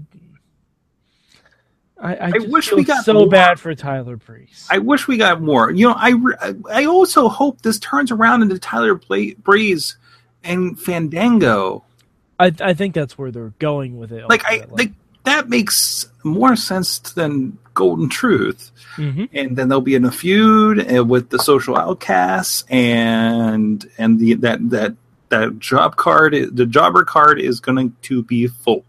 I, 2.00 2.14
I, 2.14 2.26
I 2.26 2.38
wish 2.46 2.70
we 2.70 2.84
got 2.84 3.04
so 3.04 3.12
more. 3.12 3.28
bad 3.28 3.58
for 3.58 3.74
Tyler 3.74 4.16
Breeze. 4.16 4.68
I 4.70 4.78
wish 4.78 5.08
we 5.08 5.16
got 5.16 5.42
more. 5.42 5.72
You 5.72 5.88
know, 5.88 5.94
I 5.96 6.14
I 6.70 6.84
also 6.84 7.28
hope 7.28 7.62
this 7.62 7.80
turns 7.80 8.12
around 8.12 8.42
into 8.42 8.56
Tyler 8.56 8.94
Breeze 8.94 9.96
and 10.44 10.78
Fandango. 10.78 11.82
I, 12.38 12.54
I 12.60 12.74
think 12.74 12.94
that's 12.94 13.18
where 13.18 13.32
they're 13.32 13.52
going 13.58 13.98
with 13.98 14.12
it. 14.12 14.28
Like 14.28 14.44
I 14.44 14.66
like 14.70 14.92
that 15.24 15.48
makes 15.48 16.08
more 16.22 16.54
sense 16.54 17.00
than 17.00 17.58
Golden 17.78 18.08
Truth. 18.08 18.72
hmm 18.96 19.24
and 19.32 19.56
then 19.56 19.68
they'll 19.68 19.80
be 19.92 19.94
in 20.00 20.04
a 20.04 20.10
feud 20.22 20.76
uh, 20.92 21.04
with 21.04 21.30
the 21.30 21.38
social 21.38 21.76
outcasts 21.76 22.64
and 22.68 23.86
and 24.02 24.18
the 24.18 24.34
that 24.44 24.58
that 24.74 24.92
that 25.30 25.58
job 25.70 25.94
card 25.96 26.34
the 26.60 26.66
jobber 26.66 27.04
card 27.04 27.38
is 27.40 27.60
going 27.60 27.94
to 28.08 28.22
be 28.24 28.46
full 28.48 28.82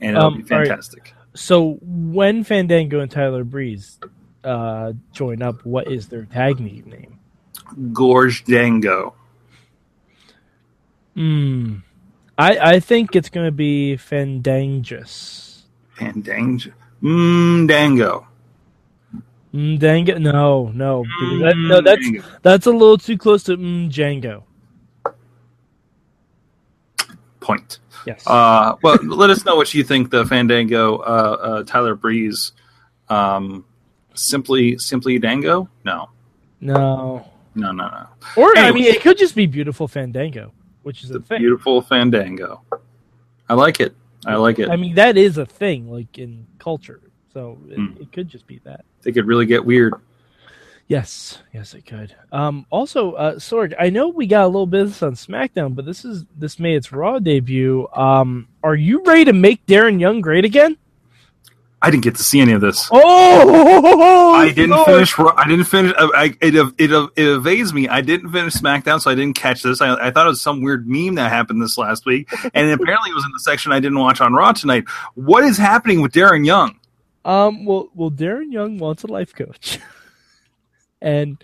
and 0.00 0.16
it'll 0.16 0.26
Um, 0.28 0.42
be 0.42 0.42
all 0.52 0.58
right. 0.58 0.68
fantastic 0.68 1.14
So 1.34 1.78
when 1.82 2.44
Fandango 2.44 3.00
and 3.00 3.10
Tyler 3.10 3.44
Breeze 3.44 3.98
uh, 4.44 4.92
join 5.12 5.42
up, 5.42 5.64
what 5.64 5.86
is 5.90 6.08
their 6.08 6.24
tag 6.26 6.60
name? 6.60 7.18
gorge 7.92 8.44
dango 8.44 9.14
Hmm. 11.14 11.76
I 12.36 12.50
I 12.74 12.80
think 12.80 13.14
it's 13.14 13.28
going 13.30 13.46
to 13.46 13.52
be 13.66 13.96
Fandangus. 13.96 15.62
fandango 15.94 16.70
mm, 17.04 17.68
dango 17.68 18.26
Mm, 19.54 19.78
Dango? 19.78 20.18
No, 20.18 20.72
no, 20.74 21.04
that, 21.44 21.54
no. 21.56 21.80
That's 21.80 22.08
that's 22.42 22.66
a 22.66 22.72
little 22.72 22.98
too 22.98 23.16
close 23.16 23.44
to 23.44 23.56
Django. 23.56 24.42
point 27.40 27.78
Yes. 28.06 28.26
uh 28.26 28.74
well 28.82 28.98
let 29.04 29.30
us 29.30 29.44
know 29.44 29.54
what 29.54 29.72
you 29.72 29.84
think 29.84 30.10
the 30.10 30.24
fandango 30.26 30.96
uh, 30.98 31.36
uh 31.40 31.62
tyler 31.64 31.94
breeze 31.94 32.52
um 33.08 33.64
simply 34.14 34.76
simply 34.78 35.18
dango 35.18 35.68
no 35.84 36.10
no. 36.60 37.24
no 37.54 37.70
no 37.70 37.88
no 37.88 38.06
Or 38.36 38.56
I 38.58 38.72
mean, 38.72 38.84
it 38.84 39.02
could 39.02 39.18
just 39.18 39.34
be 39.36 39.46
beautiful 39.46 39.86
Fandango, 39.86 40.52
which 40.82 41.04
is 41.04 41.10
the 41.10 41.18
a 41.18 41.22
thing. 41.22 41.38
beautiful 41.38 41.80
fandango 41.82 42.62
i 43.48 43.54
like 43.54 43.78
it 43.80 43.94
i 44.26 44.34
like 44.36 44.58
it 44.58 44.68
I 44.70 44.76
mean, 44.76 44.94
that 44.94 45.16
is 45.16 45.38
a 45.38 45.46
thing, 45.46 45.90
like 45.90 46.18
in 46.18 46.46
culture. 46.58 47.00
So 47.32 47.58
it, 47.68 47.76
Hmm. 47.76 48.00
it 48.00 48.12
could 48.12 48.28
just 48.28 48.46
be 48.46 48.60
that. 48.64 48.84
they 49.02 49.12
could 49.12 49.26
really 49.26 49.46
get 49.46 49.64
weird 49.64 49.94
Yes, 50.86 51.38
yes, 51.54 51.72
it 51.72 51.86
could. 51.86 52.14
Um, 52.30 52.66
also, 52.68 53.12
uh, 53.12 53.36
Sorg, 53.36 53.72
I 53.80 53.88
know 53.88 54.08
we 54.08 54.26
got 54.26 54.44
a 54.44 54.48
little 54.48 54.66
bit 54.66 54.82
of 54.82 54.88
this 54.88 55.02
on 55.02 55.14
SmackDown, 55.14 55.74
but 55.74 55.86
this 55.86 56.04
is 56.04 56.26
this 56.36 56.58
made 56.58 56.76
its 56.76 56.92
Raw 56.92 57.18
debut. 57.18 57.88
Um, 57.96 58.48
are 58.62 58.74
you 58.74 59.02
ready 59.02 59.24
to 59.24 59.32
make 59.32 59.64
Darren 59.64 59.98
Young 59.98 60.20
great 60.20 60.44
again? 60.44 60.76
I 61.84 61.90
didn't 61.90 62.04
get 62.04 62.14
to 62.14 62.22
see 62.22 62.40
any 62.40 62.52
of 62.52 62.62
this. 62.62 62.88
Oh, 62.90 64.32
I 64.32 64.50
didn't 64.52 64.82
finish. 64.86 65.18
I 65.18 65.46
didn't 65.46 65.66
finish. 65.66 65.92
I, 65.98 66.08
I, 66.14 66.24
it, 66.40 66.54
it 66.78 67.10
it 67.14 67.28
evades 67.28 67.74
me. 67.74 67.88
I 67.88 68.00
didn't 68.00 68.32
finish 68.32 68.54
SmackDown, 68.54 69.02
so 69.02 69.10
I 69.10 69.14
didn't 69.14 69.36
catch 69.36 69.62
this. 69.62 69.82
I, 69.82 69.94
I 69.94 70.10
thought 70.10 70.24
it 70.24 70.30
was 70.30 70.40
some 70.40 70.62
weird 70.62 70.88
meme 70.88 71.16
that 71.16 71.30
happened 71.30 71.60
this 71.60 71.76
last 71.76 72.06
week, 72.06 72.30
and 72.54 72.70
apparently 72.70 73.10
it 73.10 73.14
was 73.14 73.26
in 73.26 73.32
the 73.32 73.38
section 73.40 73.70
I 73.70 73.80
didn't 73.80 73.98
watch 73.98 74.22
on 74.22 74.32
Raw 74.32 74.52
tonight. 74.52 74.84
What 75.12 75.44
is 75.44 75.58
happening 75.58 76.00
with 76.00 76.12
Darren 76.12 76.46
Young? 76.46 76.80
Um, 77.26 77.66
well, 77.66 77.90
well, 77.94 78.10
Darren 78.10 78.50
Young 78.50 78.78
wants 78.78 79.02
a 79.02 79.06
life 79.06 79.34
coach, 79.34 79.78
and 81.02 81.36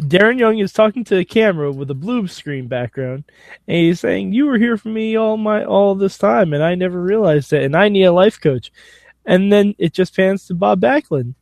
Darren 0.00 0.38
Young 0.38 0.56
is 0.60 0.72
talking 0.72 1.04
to 1.04 1.18
a 1.18 1.26
camera 1.26 1.70
with 1.70 1.90
a 1.90 1.94
blue 1.94 2.26
screen 2.26 2.68
background, 2.68 3.24
and 3.66 3.76
he's 3.76 4.00
saying, 4.00 4.32
"You 4.32 4.46
were 4.46 4.56
here 4.56 4.78
for 4.78 4.88
me 4.88 5.16
all 5.16 5.36
my 5.36 5.62
all 5.62 5.94
this 5.94 6.16
time, 6.16 6.54
and 6.54 6.62
I 6.62 6.74
never 6.74 6.98
realized 6.98 7.52
it, 7.52 7.64
and 7.64 7.76
I 7.76 7.90
need 7.90 8.04
a 8.04 8.12
life 8.12 8.40
coach." 8.40 8.72
And 9.28 9.52
then 9.52 9.74
it 9.78 9.92
just 9.92 10.16
pans 10.16 10.46
to 10.46 10.54
Bob 10.54 10.80
Backlund, 10.80 11.34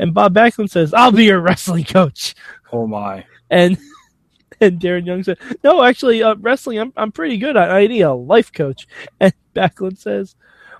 and 0.00 0.12
Bob 0.12 0.34
Backlund 0.34 0.70
says, 0.70 0.92
"I'll 0.92 1.12
be 1.12 1.24
your 1.24 1.40
wrestling 1.40 1.84
coach," 1.84 2.34
Oh 2.72 2.88
my! 2.88 3.24
and 3.48 3.78
and 4.60 4.80
Darren 4.80 5.06
Young 5.06 5.22
said, 5.22 5.38
"No, 5.62 5.84
actually, 5.84 6.20
uh, 6.20 6.34
wrestling, 6.40 6.80
I'm 6.80 6.92
I'm 6.96 7.12
pretty 7.12 7.38
good. 7.38 7.56
I, 7.56 7.82
I 7.82 7.86
need 7.86 8.02
a 8.02 8.12
life 8.12 8.52
coach." 8.52 8.88
And 9.20 9.32
Backlund 9.54 9.98
says, 9.98 10.34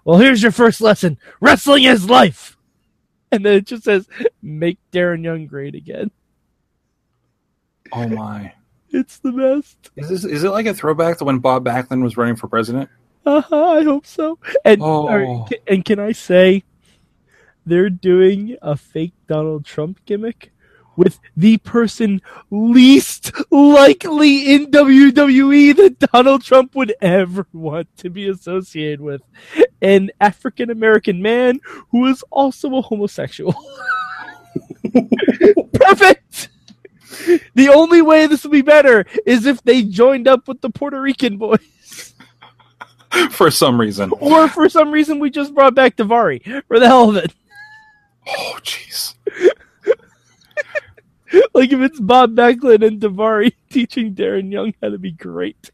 "Well, 0.04 0.18
here's 0.18 0.42
your 0.42 0.50
first 0.50 0.80
lesson: 0.80 1.16
wrestling 1.40 1.84
is 1.84 2.10
life." 2.10 2.56
And 3.30 3.44
then 3.44 3.58
it 3.58 3.66
just 3.66 3.84
says, 3.84 4.08
"Make 4.42 4.78
Darren 4.90 5.22
Young 5.22 5.46
great 5.46 5.74
again." 5.76 6.10
Oh 7.92 8.08
my! 8.08 8.54
It's 8.90 9.18
the 9.18 9.32
best. 9.32 9.76
Is 9.96 10.08
this 10.08 10.24
is 10.24 10.42
it 10.44 10.50
like 10.50 10.66
a 10.66 10.74
throwback 10.74 11.18
to 11.18 11.24
when 11.24 11.38
Bob 11.38 11.64
Backlund 11.64 12.02
was 12.02 12.16
running 12.16 12.36
for 12.36 12.48
president? 12.48 12.88
Uh-huh, 13.26 13.70
I 13.72 13.82
hope 13.84 14.06
so. 14.06 14.38
And 14.64 14.80
Oh. 14.82 15.46
ca- 15.48 15.58
and 15.66 15.84
can 15.84 15.98
I 15.98 16.12
say, 16.12 16.64
they're 17.66 17.90
doing 17.90 18.56
a 18.62 18.76
fake 18.76 19.12
Donald 19.26 19.64
Trump 19.66 20.00
gimmick 20.06 20.52
with 20.96 21.20
the 21.36 21.58
person 21.58 22.20
least 22.50 23.30
likely 23.52 24.54
in 24.54 24.70
WWE 24.70 25.76
that 25.76 25.98
Donald 26.12 26.42
Trump 26.42 26.74
would 26.74 26.94
ever 27.00 27.46
want 27.52 27.88
to 27.98 28.10
be 28.10 28.28
associated 28.28 29.00
with. 29.00 29.22
An 29.80 30.10
African 30.20 30.70
American 30.70 31.22
man 31.22 31.60
who 31.90 32.06
is 32.06 32.24
also 32.30 32.74
a 32.76 32.82
homosexual. 32.82 33.54
Perfect! 35.72 36.48
The 37.54 37.68
only 37.68 38.02
way 38.02 38.26
this 38.26 38.44
will 38.44 38.50
be 38.50 38.62
better 38.62 39.04
is 39.26 39.46
if 39.46 39.62
they 39.62 39.82
joined 39.82 40.28
up 40.28 40.48
with 40.48 40.60
the 40.60 40.70
Puerto 40.70 41.00
Rican 41.00 41.36
boy. 41.38 41.56
for 43.30 43.50
some 43.50 43.80
reason. 43.80 44.12
Or 44.20 44.48
for 44.48 44.68
some 44.68 44.90
reason 44.90 45.18
we 45.18 45.30
just 45.30 45.54
brought 45.54 45.74
back 45.74 45.96
Davari 45.96 46.42
for 46.66 46.78
the 46.78 46.86
hell 46.86 47.10
of 47.10 47.16
it. 47.16 47.34
Oh 48.26 48.58
jeez. 48.62 49.14
Like 51.52 51.72
if 51.72 51.80
it's 51.80 52.00
Bob 52.00 52.34
Backlund 52.34 52.86
and 52.86 53.00
Davari 53.00 53.52
teaching 53.70 54.14
Darren 54.14 54.50
Young 54.50 54.72
how 54.82 54.88
to 54.88 54.98
be 54.98 55.10
great. 55.12 55.70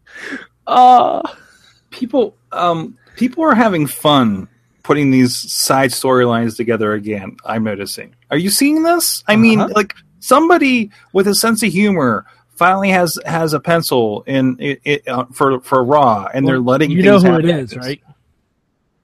Uh 0.66 1.22
people 1.90 2.36
um 2.50 2.98
people 3.16 3.44
are 3.44 3.54
having 3.54 3.86
fun 3.86 4.48
putting 4.82 5.10
these 5.12 5.36
side 5.52 5.90
storylines 5.90 6.56
together 6.56 6.92
again 6.94 7.36
i'm 7.44 7.62
noticing 7.62 8.12
are 8.32 8.36
you 8.36 8.50
seeing 8.50 8.82
this 8.82 9.22
i 9.28 9.36
mean 9.36 9.60
Uh-huh. 9.60 9.72
like 9.76 9.94
somebody 10.18 10.90
with 11.12 11.28
a 11.28 11.34
sense 11.36 11.62
of 11.62 11.70
humor 11.70 12.26
finally 12.56 12.90
has 12.90 13.18
has 13.26 13.52
a 13.52 13.60
pencil 13.60 14.22
in 14.26 14.56
it, 14.60 14.80
it 14.84 15.08
uh, 15.08 15.24
for 15.32 15.60
for 15.60 15.84
raw 15.84 16.28
and 16.32 16.46
they're 16.46 16.60
letting 16.60 16.90
you 16.90 17.02
know 17.02 17.18
who 17.18 17.34
it 17.38 17.44
is, 17.44 17.76
right? 17.76 18.02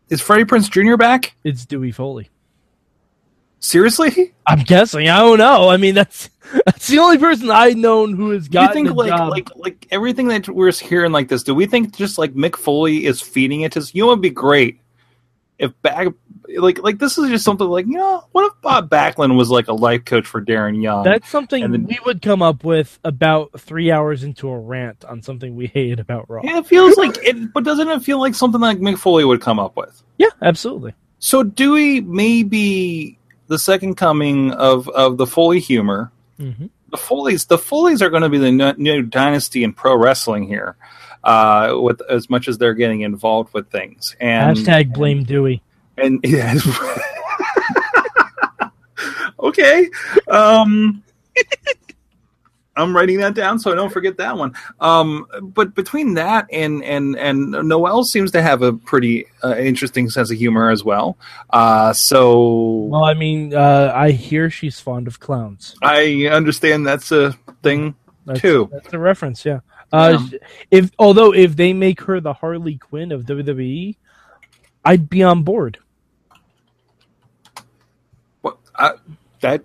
is 0.09 0.21
freddie 0.21 0.45
Prinze 0.45 0.71
jr 0.71 0.97
back 0.97 1.37
It's 1.45 1.65
Dewey 1.67 1.93
Foley. 1.93 2.31
seriously 3.61 4.35
I'm 4.47 4.61
guessing. 4.61 5.09
I 5.09 5.19
don't 5.21 5.39
know. 5.39 5.69
I 5.69 5.77
mean, 5.77 5.95
that's 5.95 6.29
that's 6.67 6.89
the 6.89 6.99
only 6.99 7.19
person 7.19 7.51
I've 7.51 7.77
known 7.77 8.15
who 8.17 8.31
has 8.31 8.49
do 8.49 8.59
you 8.59 8.67
gotten 8.67 8.75
think 8.75 8.89
the 8.89 8.95
like 8.95 9.11
job. 9.11 9.31
like 9.31 9.49
like 9.55 9.87
everything 9.93 10.27
that 10.29 10.49
we're 10.49 10.73
hearing 10.73 11.13
like 11.13 11.29
this 11.29 11.45
do 11.45 11.55
we 11.55 11.67
think 11.67 11.95
just 11.97 12.19
like 12.19 12.35
mick 12.35 12.57
foley 12.57 13.07
is 13.07 13.21
feeding 13.23 13.61
it 13.61 13.73
to 13.73 13.79
us 13.79 13.95
you 13.95 14.03
know 14.03 14.09
would 14.09 14.21
be 14.21 14.31
great 14.31 14.81
if 15.59 15.71
back 15.83 16.09
like 16.59 16.83
like 16.83 16.99
this 16.99 17.17
is 17.19 17.29
just 17.31 17.45
something 17.45 17.67
like 17.69 17.87
you 17.87 17.95
know 17.97 18.25
what 18.33 18.45
if 18.47 18.61
bob 18.63 18.89
backlund 18.91 19.37
was 19.37 19.51
like 19.51 19.69
a 19.69 19.73
life 19.73 20.05
coach 20.05 20.27
for 20.27 20.43
darren 20.43 20.83
young 20.83 21.05
that's 21.05 21.29
something 21.29 21.71
then- 21.71 21.87
we 21.87 21.99
would 22.07 22.21
come 22.23 22.43
up 22.43 22.65
with 22.65 22.99
about 23.05 23.59
three 23.61 23.91
hours 23.91 24.25
into 24.25 24.49
a 24.49 24.59
rant 24.59 25.05
on 25.05 25.23
something 25.23 25.55
we 25.57 25.67
hated 25.67 26.01
about 26.01 26.29
Raw. 26.29 26.41
Yeah, 26.45 26.59
it 26.59 26.67
feels 26.67 26.97
like 26.97 27.17
it, 27.23 27.53
but 27.53 27.65
doesn't 27.65 27.89
it 27.89 28.03
feel 28.03 28.19
like 28.19 28.35
something 28.35 28.61
like 28.61 28.79
Mick 28.79 28.99
Foley 28.99 29.25
would 29.25 29.41
come 29.41 29.59
up 29.59 29.77
with? 29.77 30.03
Yeah, 30.19 30.29
absolutely. 30.43 30.95
So 31.19 31.43
Dewey 31.43 32.01
may 32.01 32.43
be 32.43 33.19
the 33.49 33.59
second 33.59 33.95
coming 33.97 34.53
of 34.53 34.89
of 34.89 35.17
the 35.19 35.27
Foley 35.27 35.61
humor. 35.61 36.11
hmm 36.39 36.67
The 36.91 36.97
Foleys, 36.97 37.47
the 37.47 37.59
Foleys 37.59 38.03
are 38.03 38.11
going 38.11 38.23
to 38.23 38.29
be 38.29 38.39
the 38.39 38.49
n- 38.49 38.75
new 38.79 39.03
dynasty 39.03 39.63
in 39.63 39.73
pro 39.73 39.97
wrestling 39.97 40.45
here, 40.49 40.77
uh, 41.25 41.75
with 41.81 42.01
as 42.09 42.29
much 42.31 42.49
as 42.49 42.59
they're 42.59 42.75
getting 42.75 43.03
involved 43.03 43.53
with 43.55 43.71
things. 43.71 44.17
And 44.21 44.57
Hashtag 44.57 44.93
blame 44.95 45.23
Dewey. 45.25 45.63
And 46.01 46.21
yeah. 46.25 46.55
okay. 49.41 49.89
Um, 50.29 51.03
I'm 52.77 52.97
writing 52.97 53.19
that 53.19 53.35
down 53.35 53.59
so 53.59 53.73
I 53.73 53.75
don't 53.75 53.93
forget 53.93 54.17
that 54.19 54.37
one. 54.37 54.55
Um, 54.81 55.27
but 55.43 55.75
between 55.75 56.15
that 56.15 56.47
and 56.53 56.83
and 56.83 57.17
and 57.17 57.51
Noelle 57.51 58.05
seems 58.05 58.31
to 58.33 58.43
have 58.43 58.63
a 58.63 58.73
pretty 58.73 59.27
uh, 59.45 59.57
interesting 59.57 60.09
sense 60.09 60.31
of 60.31 60.39
humor 60.39 60.71
as 60.71 60.83
well. 60.83 61.19
Uh, 61.51 61.93
so 61.93 62.87
Well, 62.91 63.05
I 63.05 63.15
mean, 63.15 63.55
uh, 63.55 63.93
I 63.95 64.13
hear 64.13 64.51
she's 64.51 64.81
fond 64.81 65.09
of 65.09 65.21
clowns. 65.21 65.77
I 65.83 66.29
understand 66.31 66.87
that's 66.87 67.13
a 67.13 67.33
thing 67.63 67.95
That's, 68.25 68.41
Two. 68.41 68.69
That's 68.73 68.93
a 68.93 68.99
reference, 68.99 69.45
yeah. 69.45 69.61
Uh, 69.93 70.25
If 70.71 70.91
although 70.99 71.35
if 71.35 71.57
they 71.57 71.73
make 71.73 72.01
her 72.03 72.21
the 72.21 72.33
Harley 72.33 72.77
Quinn 72.77 73.13
of 73.13 73.25
WWE, 73.25 73.97
I'd 74.85 75.11
be 75.11 75.23
on 75.23 75.43
board. 75.43 75.79
I, 78.81 78.93
that 79.41 79.63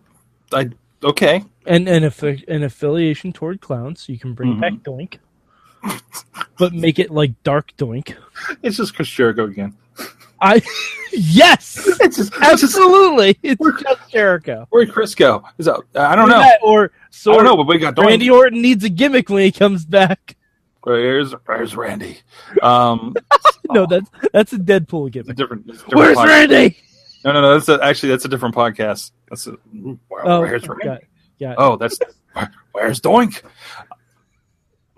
I 0.54 0.70
okay. 1.04 1.44
And 1.66 1.88
and 1.90 2.06
if 2.06 2.22
an 2.24 2.64
affiliation 2.64 3.34
toward 3.34 3.62
clowns, 3.62 4.08
you 4.10 4.20
can 4.20 4.34
bring 4.34 4.56
Mhm. 4.56 4.62
back 4.62 4.74
Doink, 4.84 5.18
but 6.58 6.74
make 6.74 7.00
it 7.00 7.10
like 7.12 7.32
Dark 7.44 7.76
Doink. 7.78 8.16
It's 8.62 8.78
just 8.78 8.96
Chris 8.96 9.08
Jericho 9.10 9.46
again. 9.46 9.74
I 10.42 10.62
yes, 11.14 11.82
It's 12.02 12.18
just, 12.18 12.34
absolutely. 12.42 13.40
It's 13.42 13.62
just 13.82 14.10
Jericho. 14.12 14.68
where'd 14.70 14.92
Chris 14.92 15.16
go? 15.16 15.44
Is 15.58 15.66
that, 15.66 15.80
I 15.96 16.16
don't 16.16 16.28
know. 16.30 16.40
That 16.40 16.60
or 16.62 16.92
so 17.10 17.32
I 17.32 17.36
don't 17.38 17.46
know, 17.46 17.58
but 17.58 17.68
we 17.68 17.78
got 17.78 17.98
Randy 17.98 18.28
Doink. 18.28 18.34
Orton 18.34 18.62
needs 18.62 18.84
a 18.84 18.90
gimmick 18.90 19.30
when 19.30 19.44
he 19.44 19.52
comes 19.52 19.86
back. 19.86 20.36
Where's 20.84 21.32
where's 21.46 21.76
Randy? 21.76 22.20
Um, 22.62 23.16
No, 23.72 23.88
that's 23.88 24.08
that's 24.32 24.54
a 24.54 24.58
Deadpool 24.58 25.12
gimmick. 25.12 25.36
different. 25.36 25.66
Different 25.66 25.96
Where's 25.96 26.16
podcast. 26.18 26.28
Randy? 26.28 26.78
No, 27.26 27.32
no, 27.34 27.42
no. 27.42 27.54
That's 27.56 27.68
a, 27.68 27.84
actually 27.84 28.10
that's 28.10 28.24
a 28.26 28.30
different 28.30 28.56
podcast. 28.56 29.12
That's 29.30 29.48
a, 29.48 29.52
where- 30.08 30.26
Oh, 30.28 30.40
where's 30.42 30.68
Randy? 30.68 30.84
got, 30.86 31.02
got. 31.40 31.56
Oh, 31.58 31.76
that's 31.76 32.00
where- 32.34 32.52
where's 32.72 33.02
Doink? 33.02 33.42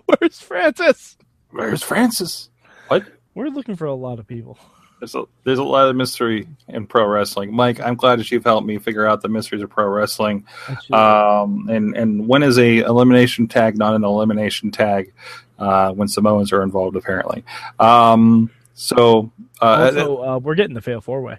Where's 0.06 0.40
Francis? 0.40 1.16
Where's 1.50 1.82
Francis? 1.82 2.50
What? 2.88 3.04
We're 3.34 3.48
looking 3.48 3.76
for 3.76 3.86
a 3.86 3.94
lot 3.94 4.18
of 4.18 4.26
people. 4.26 4.58
There's 5.00 5.14
a 5.14 5.24
there's 5.44 5.58
a 5.60 5.64
lot 5.64 5.88
of 5.88 5.94
mystery 5.96 6.48
in 6.66 6.86
pro 6.86 7.06
wrestling. 7.06 7.54
Mike, 7.54 7.78
I'm 7.80 7.94
glad 7.94 8.18
that 8.18 8.30
you've 8.32 8.42
helped 8.44 8.66
me 8.66 8.78
figure 8.78 9.06
out 9.06 9.22
the 9.22 9.28
mysteries 9.28 9.62
of 9.62 9.70
pro 9.70 9.86
wrestling. 9.86 10.44
Um, 10.90 11.68
and 11.70 11.96
and 11.96 12.26
when 12.26 12.42
is 12.42 12.58
a 12.58 12.78
elimination 12.78 13.46
tag 13.46 13.78
not 13.78 13.94
an 13.94 14.02
elimination 14.04 14.70
tag? 14.70 15.12
Uh, 15.58 15.90
when 15.92 16.06
Samoans 16.08 16.52
are 16.52 16.62
involved, 16.62 16.94
apparently. 16.96 17.44
Um, 17.80 18.50
so 18.74 19.32
uh, 19.60 19.90
also, 19.92 20.16
uh, 20.22 20.38
we're 20.38 20.54
getting 20.54 20.74
the 20.74 20.80
fail 20.80 21.00
four 21.00 21.20
way. 21.20 21.38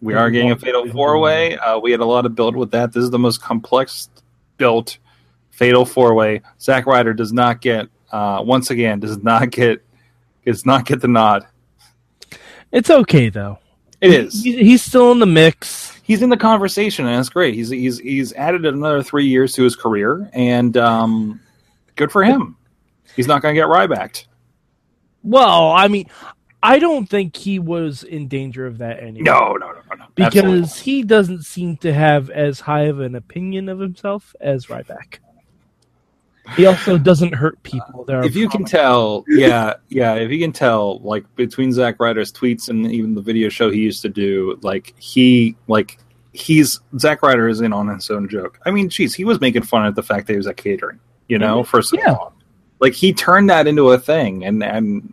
We 0.00 0.14
are 0.14 0.30
getting 0.30 0.50
a 0.50 0.56
fatal 0.56 0.90
four 0.90 1.18
way. 1.18 1.56
Uh, 1.56 1.78
we 1.78 1.90
had 1.90 2.00
a 2.00 2.04
lot 2.04 2.26
of 2.26 2.34
build 2.34 2.54
with 2.56 2.70
that. 2.72 2.92
This 2.92 3.02
is 3.04 3.10
the 3.10 3.18
most 3.18 3.42
complex 3.42 4.08
built 4.56 4.98
fatal 5.50 5.84
four 5.86 6.14
way. 6.14 6.42
Zack 6.60 6.86
Ryder 6.86 7.14
does 7.14 7.32
not 7.32 7.60
get 7.60 7.88
uh, 8.12 8.40
once 8.44 8.70
again 8.70 9.00
does 9.00 9.18
not 9.22 9.50
get 9.50 9.82
does 10.44 10.64
not 10.66 10.86
get 10.86 11.00
the 11.00 11.08
nod. 11.08 11.46
It's 12.72 12.90
okay 12.90 13.28
though. 13.30 13.58
It 14.00 14.12
is. 14.12 14.42
He- 14.42 14.62
He's 14.64 14.82
still 14.82 15.12
in 15.12 15.18
the 15.18 15.26
mix. 15.26 15.92
he's 16.02 16.20
in 16.22 16.28
the 16.30 16.36
conversation, 16.36 17.06
and 17.06 17.16
that's 17.16 17.30
great. 17.30 17.54
He's 17.54 17.70
he's 17.70 17.98
he's 17.98 18.32
added 18.34 18.64
another 18.66 19.02
three 19.02 19.26
years 19.26 19.54
to 19.54 19.62
his 19.64 19.74
career, 19.74 20.28
and 20.34 20.76
um, 20.76 21.40
good 21.96 22.12
for 22.12 22.22
him. 22.22 22.56
He's 23.16 23.26
not 23.26 23.40
going 23.40 23.54
to 23.54 23.60
get 23.60 23.66
Rybacked. 23.68 24.26
Well, 25.22 25.72
I 25.72 25.88
mean, 25.88 26.08
I 26.66 26.80
don't 26.80 27.08
think 27.08 27.36
he 27.36 27.60
was 27.60 28.02
in 28.02 28.26
danger 28.26 28.66
of 28.66 28.78
that 28.78 29.00
anyway. 29.00 29.22
No, 29.22 29.52
no, 29.52 29.70
no, 29.70 29.80
no, 29.88 29.96
no. 29.96 30.06
because 30.16 30.36
Absolutely. 30.36 30.82
he 30.82 31.02
doesn't 31.04 31.42
seem 31.44 31.76
to 31.78 31.94
have 31.94 32.28
as 32.30 32.58
high 32.58 32.86
of 32.86 32.98
an 32.98 33.14
opinion 33.14 33.68
of 33.68 33.78
himself 33.78 34.34
as 34.40 34.66
Ryback. 34.66 35.18
He 36.56 36.66
also 36.66 36.98
doesn't 36.98 37.34
hurt 37.34 37.62
people. 37.62 38.04
There, 38.04 38.24
if 38.24 38.34
you 38.36 38.48
can 38.48 38.64
tell, 38.64 39.24
yeah, 39.28 39.74
yeah, 39.88 40.14
if 40.14 40.30
you 40.30 40.38
can 40.40 40.52
tell, 40.52 40.98
like 41.00 41.24
between 41.36 41.72
Zack 41.72 42.00
Ryder's 42.00 42.32
tweets 42.32 42.68
and 42.68 42.90
even 42.90 43.14
the 43.14 43.22
video 43.22 43.48
show 43.48 43.70
he 43.70 43.80
used 43.80 44.02
to 44.02 44.08
do, 44.08 44.58
like 44.62 44.94
he, 44.98 45.56
like 45.68 45.98
he's 46.32 46.80
Zack 46.98 47.22
Ryder 47.22 47.48
is 47.48 47.60
in 47.60 47.72
on 47.72 47.88
his 47.88 48.10
own 48.10 48.28
joke. 48.28 48.60
I 48.66 48.70
mean, 48.70 48.88
geez, 48.88 49.14
he 49.14 49.24
was 49.24 49.40
making 49.40 49.62
fun 49.62 49.86
of 49.86 49.94
the 49.94 50.02
fact 50.02 50.26
that 50.26 50.32
he 50.34 50.36
was 50.36 50.46
at 50.46 50.56
catering, 50.56 51.00
you 51.28 51.38
know, 51.38 51.62
mm-hmm. 51.62 51.70
for 51.70 51.82
so 51.82 51.96
Yeah. 51.96 52.12
long. 52.12 52.32
Like 52.80 52.92
he 52.92 53.12
turned 53.12 53.48
that 53.50 53.66
into 53.66 53.90
a 53.90 53.98
thing, 53.98 54.44
and 54.44 54.62
and 54.62 55.12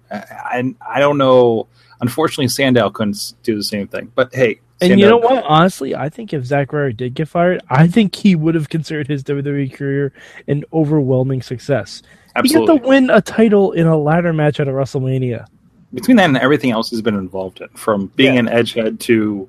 and 0.51 0.75
I 0.86 1.00
don't 1.00 1.17
know. 1.17 1.67
Unfortunately, 2.01 2.50
Sandow 2.50 2.89
couldn't 2.89 3.34
do 3.43 3.55
the 3.55 3.63
same 3.63 3.88
thing. 3.88 4.12
But 4.13 4.34
hey, 4.36 4.60
and 4.82 5.00
you 5.00 5.08
know 5.08 5.17
what? 5.17 5.43
Honestly, 5.46 5.96
I 5.96 6.10
think 6.10 6.34
if 6.34 6.46
Zack 6.46 6.74
Ryder 6.74 6.91
did 6.91 7.13
get 7.13 7.29
fired, 7.29 7.62
I 7.70 7.88
think 7.88 8.15
he 8.15 8.36
would 8.36 8.55
have 8.55 8.67
considered 8.70 9.08
his 9.08 9.24
WWE 9.24 9.74
career 9.74 10.12
an 10.48 10.65
overwhelming 10.74 11.41
success. 11.41 12.01
Absolutely. 12.36 12.74
He 12.74 12.79
got 12.79 12.84
to 12.84 12.88
win 12.89 13.10
a 13.10 13.22
title 13.22 13.72
in 13.72 13.88
a 13.88 13.96
ladder 13.98 14.34
match 14.34 14.60
at 14.60 14.67
a 14.67 14.72
WrestleMania. 14.72 15.46
between 15.93 16.17
that 16.17 16.25
and 16.25 16.38
everything 16.38 16.72
else 16.72 16.89
he's 16.89 17.01
been 17.01 17.15
involved 17.15 17.62
in, 17.62 17.70
from 17.70 18.07
being 18.16 18.33
Yeah. 18.33 18.40
an 18.42 18.48
edgehead 18.48 19.00
to 19.01 19.48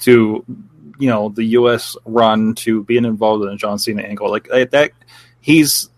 to 0.00 0.44
you 0.98 1.08
know 1.08 1.30
the 1.30 1.44
U.S. 1.44 1.96
run 2.04 2.54
to 2.56 2.82
being 2.84 3.04
involved 3.06 3.42
in 3.44 3.50
a 3.50 3.56
John 3.56 3.78
Cena 3.78 4.02
angle, 4.02 4.28
like 4.28 4.48
that 4.48 4.90
he's 5.40 5.88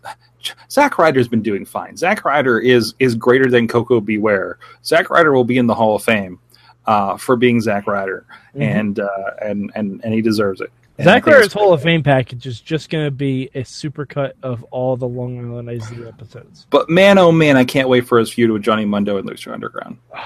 Zack 0.70 0.98
Ryder's 0.98 1.28
been 1.28 1.42
doing 1.42 1.64
fine. 1.64 1.96
Zack 1.96 2.24
Ryder 2.24 2.58
is 2.58 2.94
is 2.98 3.14
greater 3.14 3.50
than 3.50 3.68
Koko 3.68 4.00
B. 4.00 4.18
Ware. 4.18 4.58
Zack 4.84 5.10
Ryder 5.10 5.32
will 5.32 5.44
be 5.44 5.58
in 5.58 5.66
the 5.66 5.74
Hall 5.74 5.96
of 5.96 6.04
Fame 6.04 6.38
uh, 6.86 7.16
for 7.16 7.36
being 7.36 7.60
Zack 7.60 7.86
Ryder, 7.86 8.24
Mhm. 8.54 8.62
and 8.62 9.00
uh, 9.00 9.08
and 9.42 9.70
and 9.74 10.00
and 10.04 10.14
he 10.14 10.22
deserves 10.22 10.60
it. 10.60 10.70
Zack 11.02 11.26
Ryder's 11.26 11.52
Hall 11.52 11.74
of 11.74 11.82
Fame 11.82 12.02
package 12.02 12.46
is 12.46 12.58
just 12.58 12.88
going 12.88 13.04
to 13.04 13.10
be 13.10 13.50
a 13.54 13.64
supercut 13.64 14.32
of 14.42 14.62
all 14.70 14.96
the 14.96 15.06
Long 15.06 15.38
Island 15.38 15.68
IZ 15.68 15.92
episodes. 16.06 16.66
But 16.70 16.88
man, 16.88 17.18
oh 17.18 17.30
man, 17.32 17.58
I 17.58 17.64
can't 17.64 17.90
wait 17.90 18.08
for 18.08 18.18
his 18.18 18.32
feud 18.32 18.50
with 18.50 18.62
Johnny 18.62 18.86
Mundo 18.86 19.18
and 19.18 19.28
Lucha 19.28 19.52
Underground. 19.52 19.98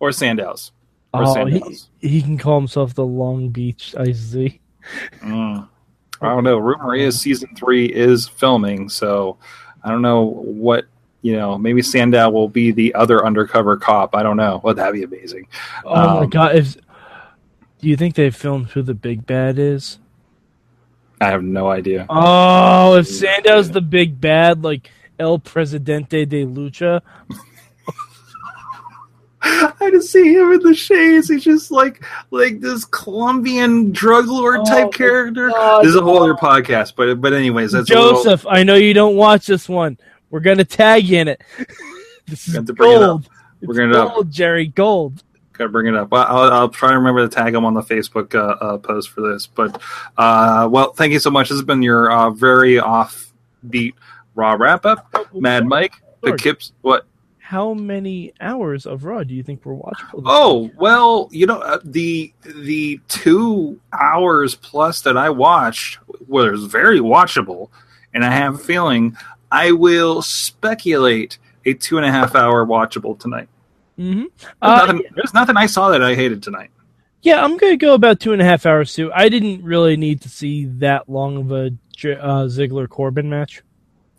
or 0.00 0.12
Sandow's. 0.12 0.72
Or 1.12 1.22
Oh, 1.26 1.46
he, 1.46 1.62
he 2.00 2.22
can 2.22 2.38
call 2.38 2.58
himself 2.58 2.94
the 2.94 3.04
Long 3.06 3.50
Beach 3.50 3.94
IZ. 3.98 4.58
Mm. 5.22 5.68
I 6.24 6.34
don't 6.34 6.44
know. 6.44 6.58
Rumor 6.58 6.94
is 6.94 7.20
season 7.20 7.54
three 7.56 7.86
is 7.86 8.26
filming, 8.28 8.88
so 8.88 9.36
I 9.82 9.90
don't 9.90 10.02
know 10.02 10.22
what 10.22 10.86
you 11.22 11.36
know. 11.36 11.56
Maybe 11.58 11.82
Sandow 11.82 12.30
will 12.30 12.48
be 12.48 12.70
the 12.70 12.94
other 12.94 13.24
undercover 13.24 13.76
cop. 13.76 14.14
I 14.14 14.22
don't 14.22 14.36
know. 14.36 14.60
Well, 14.62 14.74
that'd 14.74 14.94
be 14.94 15.02
amazing. 15.04 15.48
Oh 15.84 15.94
my 15.94 16.20
Um, 16.24 16.30
god! 16.30 16.56
If, 16.56 16.74
do 16.74 17.88
you 17.88 17.96
think 17.96 18.14
they 18.14 18.30
filmed 18.30 18.68
who 18.70 18.82
the 18.82 18.94
big 18.94 19.26
bad 19.26 19.58
is? 19.58 19.98
I 21.20 21.26
have 21.26 21.42
no 21.42 21.68
idea. 21.68 22.06
Oh, 22.10 22.96
if 22.96 23.06
Sandow's 23.06 23.70
the 23.70 23.80
big 23.80 24.20
bad, 24.20 24.62
like 24.64 24.90
El 25.18 25.38
Presidente 25.38 26.24
de 26.26 26.44
Lucha, 26.44 27.00
I 29.46 29.90
just 29.90 30.10
see 30.10 30.32
him 30.34 30.52
in 30.52 30.60
the 30.60 30.74
shades. 30.74 31.28
He's 31.28 31.44
just 31.44 31.70
like 31.70 32.02
like 32.30 32.60
this 32.60 32.84
Colombian 32.86 33.92
drug 33.92 34.26
lord 34.26 34.60
Oh, 34.60 34.64
type 34.64 34.92
character. 34.92 35.50
God. 35.50 35.82
This 35.82 35.90
is 35.90 35.96
a 35.96 36.00
whole 36.02 36.22
other 36.22 36.34
podcast, 36.34 36.94
but 36.96 37.20
but 37.20 37.32
anyways, 37.32 37.72
that's 37.72 37.90
a 37.90 37.94
little- 37.94 38.22
Joseph. 38.24 38.46
I 38.48 38.62
know 38.62 38.74
you 38.76 38.94
don't 38.94 39.16
watch 39.16 39.46
this 39.46 39.68
one. 39.68 39.98
We're 40.30 40.40
gonna 40.40 40.64
tag 40.64 41.04
you 41.06 41.18
in 41.18 41.28
it. 41.28 41.42
this 42.26 42.48
is 42.48 42.54
Got 42.54 42.66
to 42.66 42.72
bring 42.72 42.90
it 42.92 42.96
up. 42.96 43.00
gold. 43.00 43.28
We're 43.62 43.74
gonna 43.74 43.90
it 43.90 43.96
up. 43.96 44.14
gold, 44.14 44.30
Jerry. 44.30 44.66
Gold. 44.68 45.22
Gotta 45.52 45.68
bring 45.70 45.86
it 45.86 45.94
up. 45.94 46.08
I'll, 46.12 46.50
I'll 46.52 46.68
try 46.68 46.88
to 46.90 46.96
remember 46.98 47.20
to 47.28 47.28
tag 47.32 47.54
him 47.54 47.64
on 47.64 47.74
the 47.74 47.82
Facebook 47.82 48.34
uh, 48.34 48.56
uh, 48.64 48.78
post 48.78 49.10
for 49.10 49.20
this. 49.32 49.46
But 49.46 49.80
uh, 50.16 50.68
well, 50.70 50.92
thank 50.94 51.12
you 51.12 51.18
so 51.20 51.30
much. 51.30 51.48
This 51.50 51.58
has 51.58 51.64
been 51.64 51.82
your 51.82 52.10
uh, 52.10 52.30
very 52.30 52.76
offbeat 52.76 53.92
raw 54.34 54.54
wrap 54.54 54.84
up. 54.86 55.06
Mad 55.34 55.66
Mike, 55.66 55.92
the 56.22 56.36
Kips. 56.36 56.72
What? 56.80 57.06
How 57.54 57.72
many 57.72 58.32
hours 58.40 58.84
of 58.84 59.04
Raw 59.04 59.22
do 59.22 59.32
you 59.32 59.44
think 59.44 59.64
were 59.64 59.76
watchable? 59.76 60.22
Oh 60.26 60.72
well, 60.76 61.28
you 61.30 61.46
know 61.46 61.60
uh, 61.60 61.78
the 61.84 62.32
the 62.42 62.98
two 63.06 63.80
hours 63.92 64.56
plus 64.56 65.02
that 65.02 65.16
I 65.16 65.30
watched 65.30 65.98
was 66.26 66.64
very 66.64 66.98
watchable, 66.98 67.68
and 68.12 68.24
I 68.24 68.32
have 68.32 68.56
a 68.56 68.58
feeling 68.58 69.16
I 69.52 69.70
will 69.70 70.20
speculate 70.20 71.38
a 71.64 71.74
two 71.74 71.96
and 71.96 72.04
a 72.04 72.10
half 72.10 72.34
hour 72.34 72.66
watchable 72.66 73.16
tonight. 73.16 73.48
Mm-hmm. 74.00 74.22
There's, 74.22 74.52
Uh, 74.60 74.86
nothing, 74.86 75.02
there's 75.14 75.34
nothing 75.34 75.56
I 75.56 75.66
saw 75.66 75.90
that 75.90 76.02
I 76.02 76.16
hated 76.16 76.42
tonight. 76.42 76.70
yeah, 77.22 77.44
I'm 77.44 77.56
gonna 77.56 77.76
go 77.76 77.94
about 77.94 78.18
two 78.18 78.32
and 78.32 78.42
a 78.42 78.44
half 78.44 78.66
hours 78.66 78.92
too. 78.92 79.12
I 79.14 79.28
didn't 79.28 79.62
really 79.62 79.96
need 79.96 80.22
to 80.22 80.28
see 80.28 80.64
that 80.80 81.08
long 81.08 81.36
of 81.36 81.52
a 81.52 81.66
uh, 81.66 82.48
Ziggler 82.48 82.88
Corbin 82.88 83.30
match. 83.30 83.62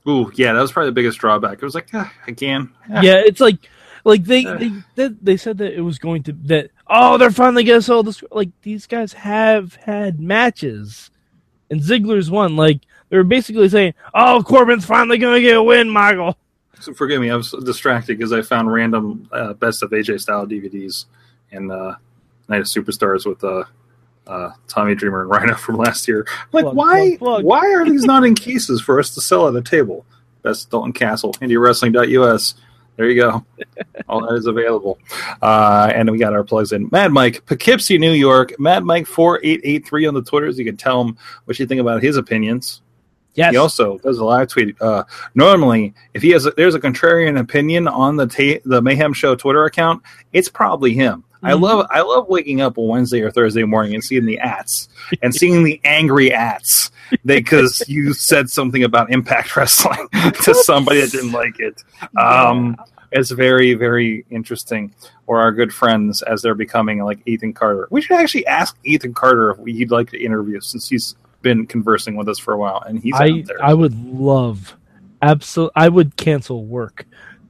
Ooh, 0.08 0.32
yeah, 0.36 0.54
that 0.54 0.62
was 0.62 0.72
probably 0.72 0.90
the 0.90 0.96
biggest 0.96 1.18
drawback. 1.20 1.54
It 1.54 1.64
was 1.64 1.76
like, 1.76 1.90
ah, 1.94 2.12
again, 2.28 2.72
ah. 2.94 3.02
Yeah, 3.02 3.16
it's 3.26 3.40
like 3.42 3.58
like 4.04 4.24
they, 4.24 4.46
Uh. 4.46 4.70
they 4.96 5.08
they 5.22 5.38
said 5.38 5.58
that 5.58 5.74
it 5.74 5.82
was 5.82 5.98
going 5.98 6.24
to 6.24 6.34
that 6.44 6.70
oh 6.88 7.18
they're 7.18 7.32
finally 7.32 7.64
gonna 7.64 7.82
sell 7.82 8.04
this 8.04 8.24
like 8.32 8.50
these 8.62 8.86
guys 8.86 9.14
have 9.14 9.74
had 9.76 10.20
matches 10.20 11.10
and 11.72 11.82
Ziggler's 11.82 12.30
won 12.30 12.56
like 12.56 12.82
they 13.10 13.18
were 13.18 13.24
basically 13.24 13.68
saying 13.68 13.96
oh 14.14 14.44
Corbin's 14.46 14.86
finally 14.86 15.18
gonna 15.18 15.42
get 15.42 15.58
a 15.58 15.64
win 15.64 15.90
Michael 15.90 16.38
So 16.80 16.94
forgive 16.94 17.20
me, 17.20 17.32
I 17.32 17.36
was 17.36 17.50
distracted 17.66 18.20
because 18.20 18.32
I 18.32 18.44
found 18.44 18.72
random 18.72 19.28
uh, 19.32 19.54
best 19.54 19.82
of 19.82 19.90
AJ 19.90 20.22
style 20.22 20.46
DVDs 20.46 21.06
and 21.52 21.72
uh, 21.72 21.96
Night 22.48 22.62
of 22.62 22.68
Superstars 22.68 23.26
with 23.26 23.44
uh, 23.44 23.64
uh, 24.28 24.52
Tommy 24.68 24.96
Dreamer 24.96 25.22
and 25.22 25.30
Rhino 25.30 25.56
from 25.58 25.78
last 25.78 26.08
year. 26.08 26.26
Like, 26.52 26.64
Plug, 26.64 26.76
why? 26.76 27.16
plug, 27.18 27.20
plug. 27.20 27.44
Why 27.46 27.74
are 27.74 27.86
these 27.86 28.06
not 28.06 28.24
in 28.24 28.36
cases 28.36 28.82
for 28.82 29.00
us 29.00 29.14
to 29.16 29.22
sell 29.22 29.48
at 29.48 29.56
a 29.56 29.62
table? 29.62 30.06
Best 30.42 30.70
Dalton 30.70 30.94
Castle, 30.94 31.34
IndieWrestling.us. 31.34 32.56
There 32.98 33.10
you 33.10 33.22
go. 33.22 33.46
All 34.08 34.22
that 34.22 34.36
is 34.36 34.46
available. 34.46 35.00
Uh, 35.42 35.92
and 35.94 36.10
we 36.10 36.18
got 36.18 36.34
our 36.34 36.44
plugs 36.44 36.72
in. 36.72 36.88
Mad 36.92 37.12
Mike, 37.12 37.46
Poughkeepsie, 37.46 37.98
New 37.98 38.14
York. 38.14 38.58
Mad 38.60 38.84
Mike 38.84 39.06
four 39.06 39.40
eight 39.44 39.60
eight 39.64 39.86
three 39.86 40.06
on 40.06 40.14
the 40.14 40.22
Twitters. 40.22 40.58
You 40.58 40.66
can 40.66 40.78
tell 40.78 41.02
him 41.02 41.18
what 41.44 41.60
you 41.60 41.66
think 41.66 41.82
about 41.82 42.02
his 42.02 42.16
opinions. 42.16 42.82
Yes. 43.34 43.52
He 43.52 43.58
also 43.58 43.98
does 43.98 44.18
a 44.18 44.24
live 44.24 44.48
tweet. 44.48 44.82
Uh, 44.82 45.04
normally, 45.34 45.94
if 46.14 46.22
he 46.22 46.30
has 46.30 46.46
a, 46.46 46.52
there's 46.52 46.74
a 46.74 46.80
contrarian 46.80 47.38
opinion 47.38 47.88
on 47.90 48.16
the 48.16 48.28
ta- 48.28 48.62
the 48.64 48.82
Mayhem 48.82 49.12
Show 49.12 49.36
Twitter 49.36 49.66
account, 49.66 50.02
it's 50.32 50.48
probably 50.48 50.94
him. 50.94 51.26
I 51.46 51.52
Mhm. 51.54 51.62
love 51.62 51.88
I 51.92 52.02
love 52.02 52.28
waking 52.28 52.62
up 52.62 52.78
on 52.78 52.88
Wednesday 52.88 53.22
or 53.22 53.32
Thursday 53.32 53.64
morning 53.64 53.94
and 53.94 54.04
seeing 54.04 54.26
the 54.26 54.40
ats 54.40 54.90
and 55.22 55.34
seeing 55.34 55.64
the 55.64 55.80
angry 55.84 56.34
ats 56.34 56.92
because 57.26 57.82
you 57.88 58.14
said 58.14 58.50
something 58.50 58.84
about 58.84 59.12
Impact 59.12 59.56
Wrestling 59.56 60.08
to 60.44 60.54
somebody 60.56 61.02
that 61.02 61.12
didn't 61.12 61.32
like 61.32 61.60
it. 61.60 61.84
Um, 62.18 62.78
it's 63.12 63.32
very 63.32 63.74
very 63.76 64.26
interesting. 64.30 64.94
Or 65.28 65.40
our 65.40 65.52
good 65.52 65.74
friends 65.74 66.22
as 66.22 66.44
they're 66.44 66.54
becoming 66.54 67.04
like 67.04 67.20
Ethan 67.26 67.54
Carter. 67.54 67.88
We 67.90 68.00
should 68.02 68.18
actually 68.18 68.46
ask 68.46 68.78
Ethan 68.84 69.14
Carter 69.16 69.52
if 69.52 69.66
he'd 69.66 69.90
like 69.90 70.12
to 70.12 70.24
interview 70.24 70.60
since 70.60 70.88
he's 70.90 71.16
been 71.42 71.66
conversing 71.66 72.16
with 72.16 72.28
us 72.30 72.38
for 72.38 72.54
a 72.54 72.58
while 72.58 72.84
and 72.88 73.00
he's 73.02 73.16
I 73.16 73.30
out 73.30 73.46
there. 73.46 73.64
I 73.64 73.74
would 73.74 73.96
love, 74.06 74.76
absolute. 75.24 75.72
I 75.76 75.90
would 75.90 76.16
cancel 76.16 76.66
work. 76.66 77.06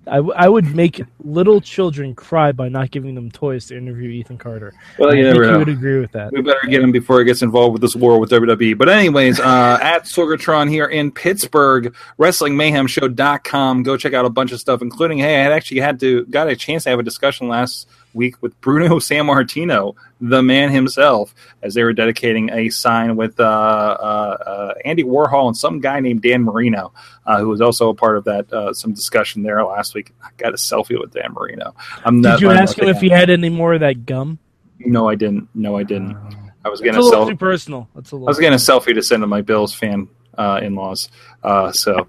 I, 0.08 0.18
w- 0.18 0.34
I 0.36 0.48
would 0.48 0.76
make 0.76 1.02
little 1.24 1.62
children 1.62 2.14
cry 2.14 2.52
by 2.52 2.70
not 2.70 2.92
giving 2.92 3.16
them 3.16 3.32
toys 3.32 3.68
to 3.68 3.78
interview 3.78 4.10
Ethan 4.10 4.38
Carter. 4.38 4.74
well, 4.98 5.12
I 5.12 5.16
you 5.16 5.24
think 5.24 5.38
never 5.38 5.52
you 5.52 5.58
would 5.60 5.70
agree 5.70 6.00
with 6.00 6.12
that. 6.12 6.32
We 6.32 6.42
better 6.42 6.68
get 6.68 6.82
him 6.82 6.92
before 6.92 7.20
he 7.20 7.26
gets 7.26 7.42
involved 7.42 7.74
with 7.74 7.82
this 7.82 7.96
war 7.96 8.20
with 8.20 8.30
WWE. 8.30 8.78
But 8.78 8.90
anyways, 8.90 9.40
uh, 9.40 9.80
at 9.82 10.04
Sorgatron 10.04 10.70
here 10.70 10.86
in 10.86 11.12
Pittsburgh, 11.12 11.96
WrestlingMayhemShow.com. 12.20 13.84
Go 13.84 13.98
check 13.98 14.14
out 14.14 14.26
a 14.26 14.30
bunch 14.30 14.52
of 14.52 14.60
stuff, 14.60 14.82
including 14.82 15.18
hey, 15.18 15.40
I 15.40 15.44
had 15.44 15.52
actually 15.52 15.80
had 15.80 16.00
to 16.02 16.26
got 16.26 16.48
a 16.50 16.56
chance 16.56 16.84
to 16.84 16.90
have 16.92 17.00
a 17.00 17.04
discussion 17.04 17.48
last 17.48 17.88
week 18.16 18.42
with 18.42 18.60
Bruno 18.62 18.96
Sammartino, 19.00 19.96
the 20.22 20.42
man 20.42 20.72
himself, 20.72 21.36
as 21.62 21.74
they 21.74 21.84
were 21.84 21.94
dedicating 21.94 22.50
a 22.52 22.70
sign 22.70 23.16
with 23.16 23.40
uh, 23.40 23.44
uh, 23.44 24.38
uh, 24.46 24.74
Andy 24.84 25.04
Warhol 25.04 25.48
and 25.48 25.58
some 25.58 25.80
guy 25.80 26.00
named 26.00 26.22
Dan 26.22 26.44
Marino, 26.44 26.94
uh, 27.26 27.40
who 27.40 27.50
was 27.50 27.62
also 27.62 27.90
a 27.90 27.94
part 27.96 28.18
of 28.18 28.24
that. 28.24 28.52
Uh, 28.52 28.74
some 28.74 28.94
discussion 28.94 29.44
there 29.44 29.64
last 29.64 29.94
week. 29.94 30.14
I 30.24 30.30
got 30.38 30.54
a 30.54 30.58
selfie 30.58 31.00
with 31.00 31.12
Dan 31.12 31.34
Marino. 31.34 31.76
I'm 32.04 32.22
Did 32.22 32.42
you 32.42 32.50
I'm 32.50 32.58
ask 32.58 32.78
him 32.78 32.88
if 32.88 33.02
he 33.02 33.10
had 33.10 33.30
any 33.30 33.50
more 33.50 33.74
of 33.74 33.82
that 33.82 34.06
gum? 34.06 34.40
No, 34.80 35.08
I 35.08 35.16
didn't. 35.16 35.50
No, 35.54 35.78
I 35.78 35.84
didn't. 35.84 36.18
I 36.64 36.70
was 36.70 36.82
gonna 36.82 37.00
a 37.00 37.04
sell. 37.04 37.28
too 37.28 37.36
personal. 37.36 37.88
That's 37.94 38.12
a 38.12 38.16
little. 38.16 38.28
I 38.28 38.32
was 38.32 38.40
getting 38.40 38.54
a 38.54 38.58
selfie 38.58 38.96
to 38.96 39.04
send 39.04 39.22
to 39.22 39.28
my 39.28 39.42
Bills 39.42 39.74
fan 39.74 40.08
uh, 40.38 40.60
in 40.64 40.76
laws. 40.76 41.10
Uh, 41.44 41.72
so 41.72 42.08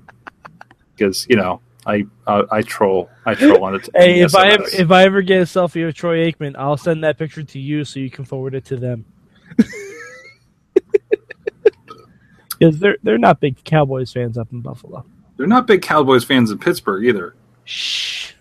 because 0.96 1.26
you 1.28 1.36
know 1.36 1.60
I 1.86 2.04
uh, 2.26 2.42
I 2.50 2.62
troll 2.62 3.08
I 3.24 3.34
troll 3.34 3.64
on 3.64 3.76
it. 3.76 3.88
Hey, 3.94 4.20
if 4.20 4.34
I 4.34 4.48
ever, 4.50 4.64
if 4.72 4.90
I 4.90 5.04
ever 5.04 5.22
get 5.22 5.40
a 5.40 5.44
selfie 5.44 5.86
of 5.88 5.94
Troy 5.94 6.30
Aikman, 6.30 6.56
I'll 6.58 6.76
send 6.76 7.04
that 7.04 7.16
picture 7.18 7.44
to 7.44 7.58
you 7.58 7.84
so 7.84 8.00
you 8.00 8.10
can 8.10 8.24
forward 8.24 8.54
it 8.54 8.64
to 8.66 8.76
them. 8.76 9.04
Because 12.58 12.78
they're 12.78 12.96
they're 13.02 13.18
not 13.18 13.40
big 13.40 13.62
Cowboys 13.64 14.12
fans 14.12 14.38
up 14.38 14.50
in 14.52 14.62
Buffalo. 14.62 15.04
they're 15.36 15.46
not 15.46 15.66
big 15.66 15.82
Cowboys 15.82 16.24
fans 16.24 16.50
in 16.50 16.58
Pittsburgh 16.58 17.04
either. 17.04 17.34
Shh. 17.64 18.32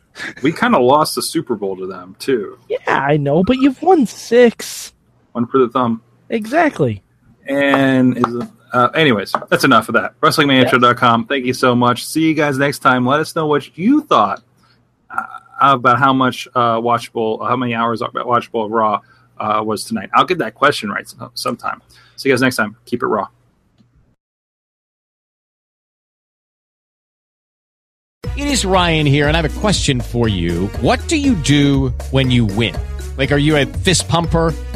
We 0.41 0.53
kind 0.53 0.73
of 0.73 0.81
lost 0.81 1.15
the 1.15 1.21
Super 1.21 1.55
Bowl 1.55 1.75
to 1.75 1.85
them 1.85 2.15
too. 2.17 2.57
Yeah, 2.69 2.77
I 2.87 3.17
know, 3.17 3.43
but 3.43 3.57
you've 3.57 3.81
won 3.81 4.05
six. 4.05 4.93
One 5.33 5.45
for 5.47 5.57
the 5.57 5.67
thumb. 5.67 6.01
Exactly. 6.29 7.03
And 7.47 8.17
is 8.17 8.47
uh, 8.75 8.89
anyways, 8.89 9.33
that's 9.49 9.63
enough 9.63 9.87
of 9.87 9.93
that. 9.93 10.19
WrestlingMayhemShow.com. 10.19 11.27
Thank 11.27 11.45
you 11.45 11.53
so 11.53 11.73
much. 11.73 12.05
See 12.05 12.23
you 12.23 12.33
guys 12.33 12.57
next 12.57 12.79
time. 12.79 13.05
Let 13.05 13.21
us 13.21 13.33
know 13.33 13.47
what 13.47 13.77
you 13.77 14.01
thought 14.01 14.43
uh, 15.09 15.23
about 15.61 15.97
how 15.97 16.11
much 16.11 16.45
uh, 16.53 16.75
watchable, 16.81 17.47
how 17.47 17.55
many 17.55 17.73
hours 17.73 18.01
watchable 18.01 18.65
of 18.65 18.71
Raw 18.71 18.99
uh, 19.37 19.63
was 19.65 19.85
tonight. 19.85 20.09
I'll 20.13 20.25
get 20.25 20.39
that 20.39 20.55
question 20.55 20.89
right 20.89 21.07
sometime. 21.35 21.81
See 22.17 22.27
you 22.27 22.35
guys 22.35 22.41
next 22.41 22.57
time. 22.57 22.75
Keep 22.83 23.03
it 23.03 23.07
raw. 23.07 23.29
It 28.35 28.47
is 28.47 28.65
Ryan 28.65 29.05
here, 29.05 29.29
and 29.29 29.37
I 29.37 29.41
have 29.41 29.57
a 29.57 29.59
question 29.61 30.01
for 30.01 30.27
you. 30.27 30.67
What 30.81 31.07
do 31.07 31.15
you 31.15 31.35
do 31.35 31.93
when 32.11 32.29
you 32.29 32.43
win? 32.43 32.75
Like, 33.17 33.31
are 33.31 33.37
you 33.37 33.55
a 33.55 33.65
fist 33.65 34.09
pumper? 34.09 34.53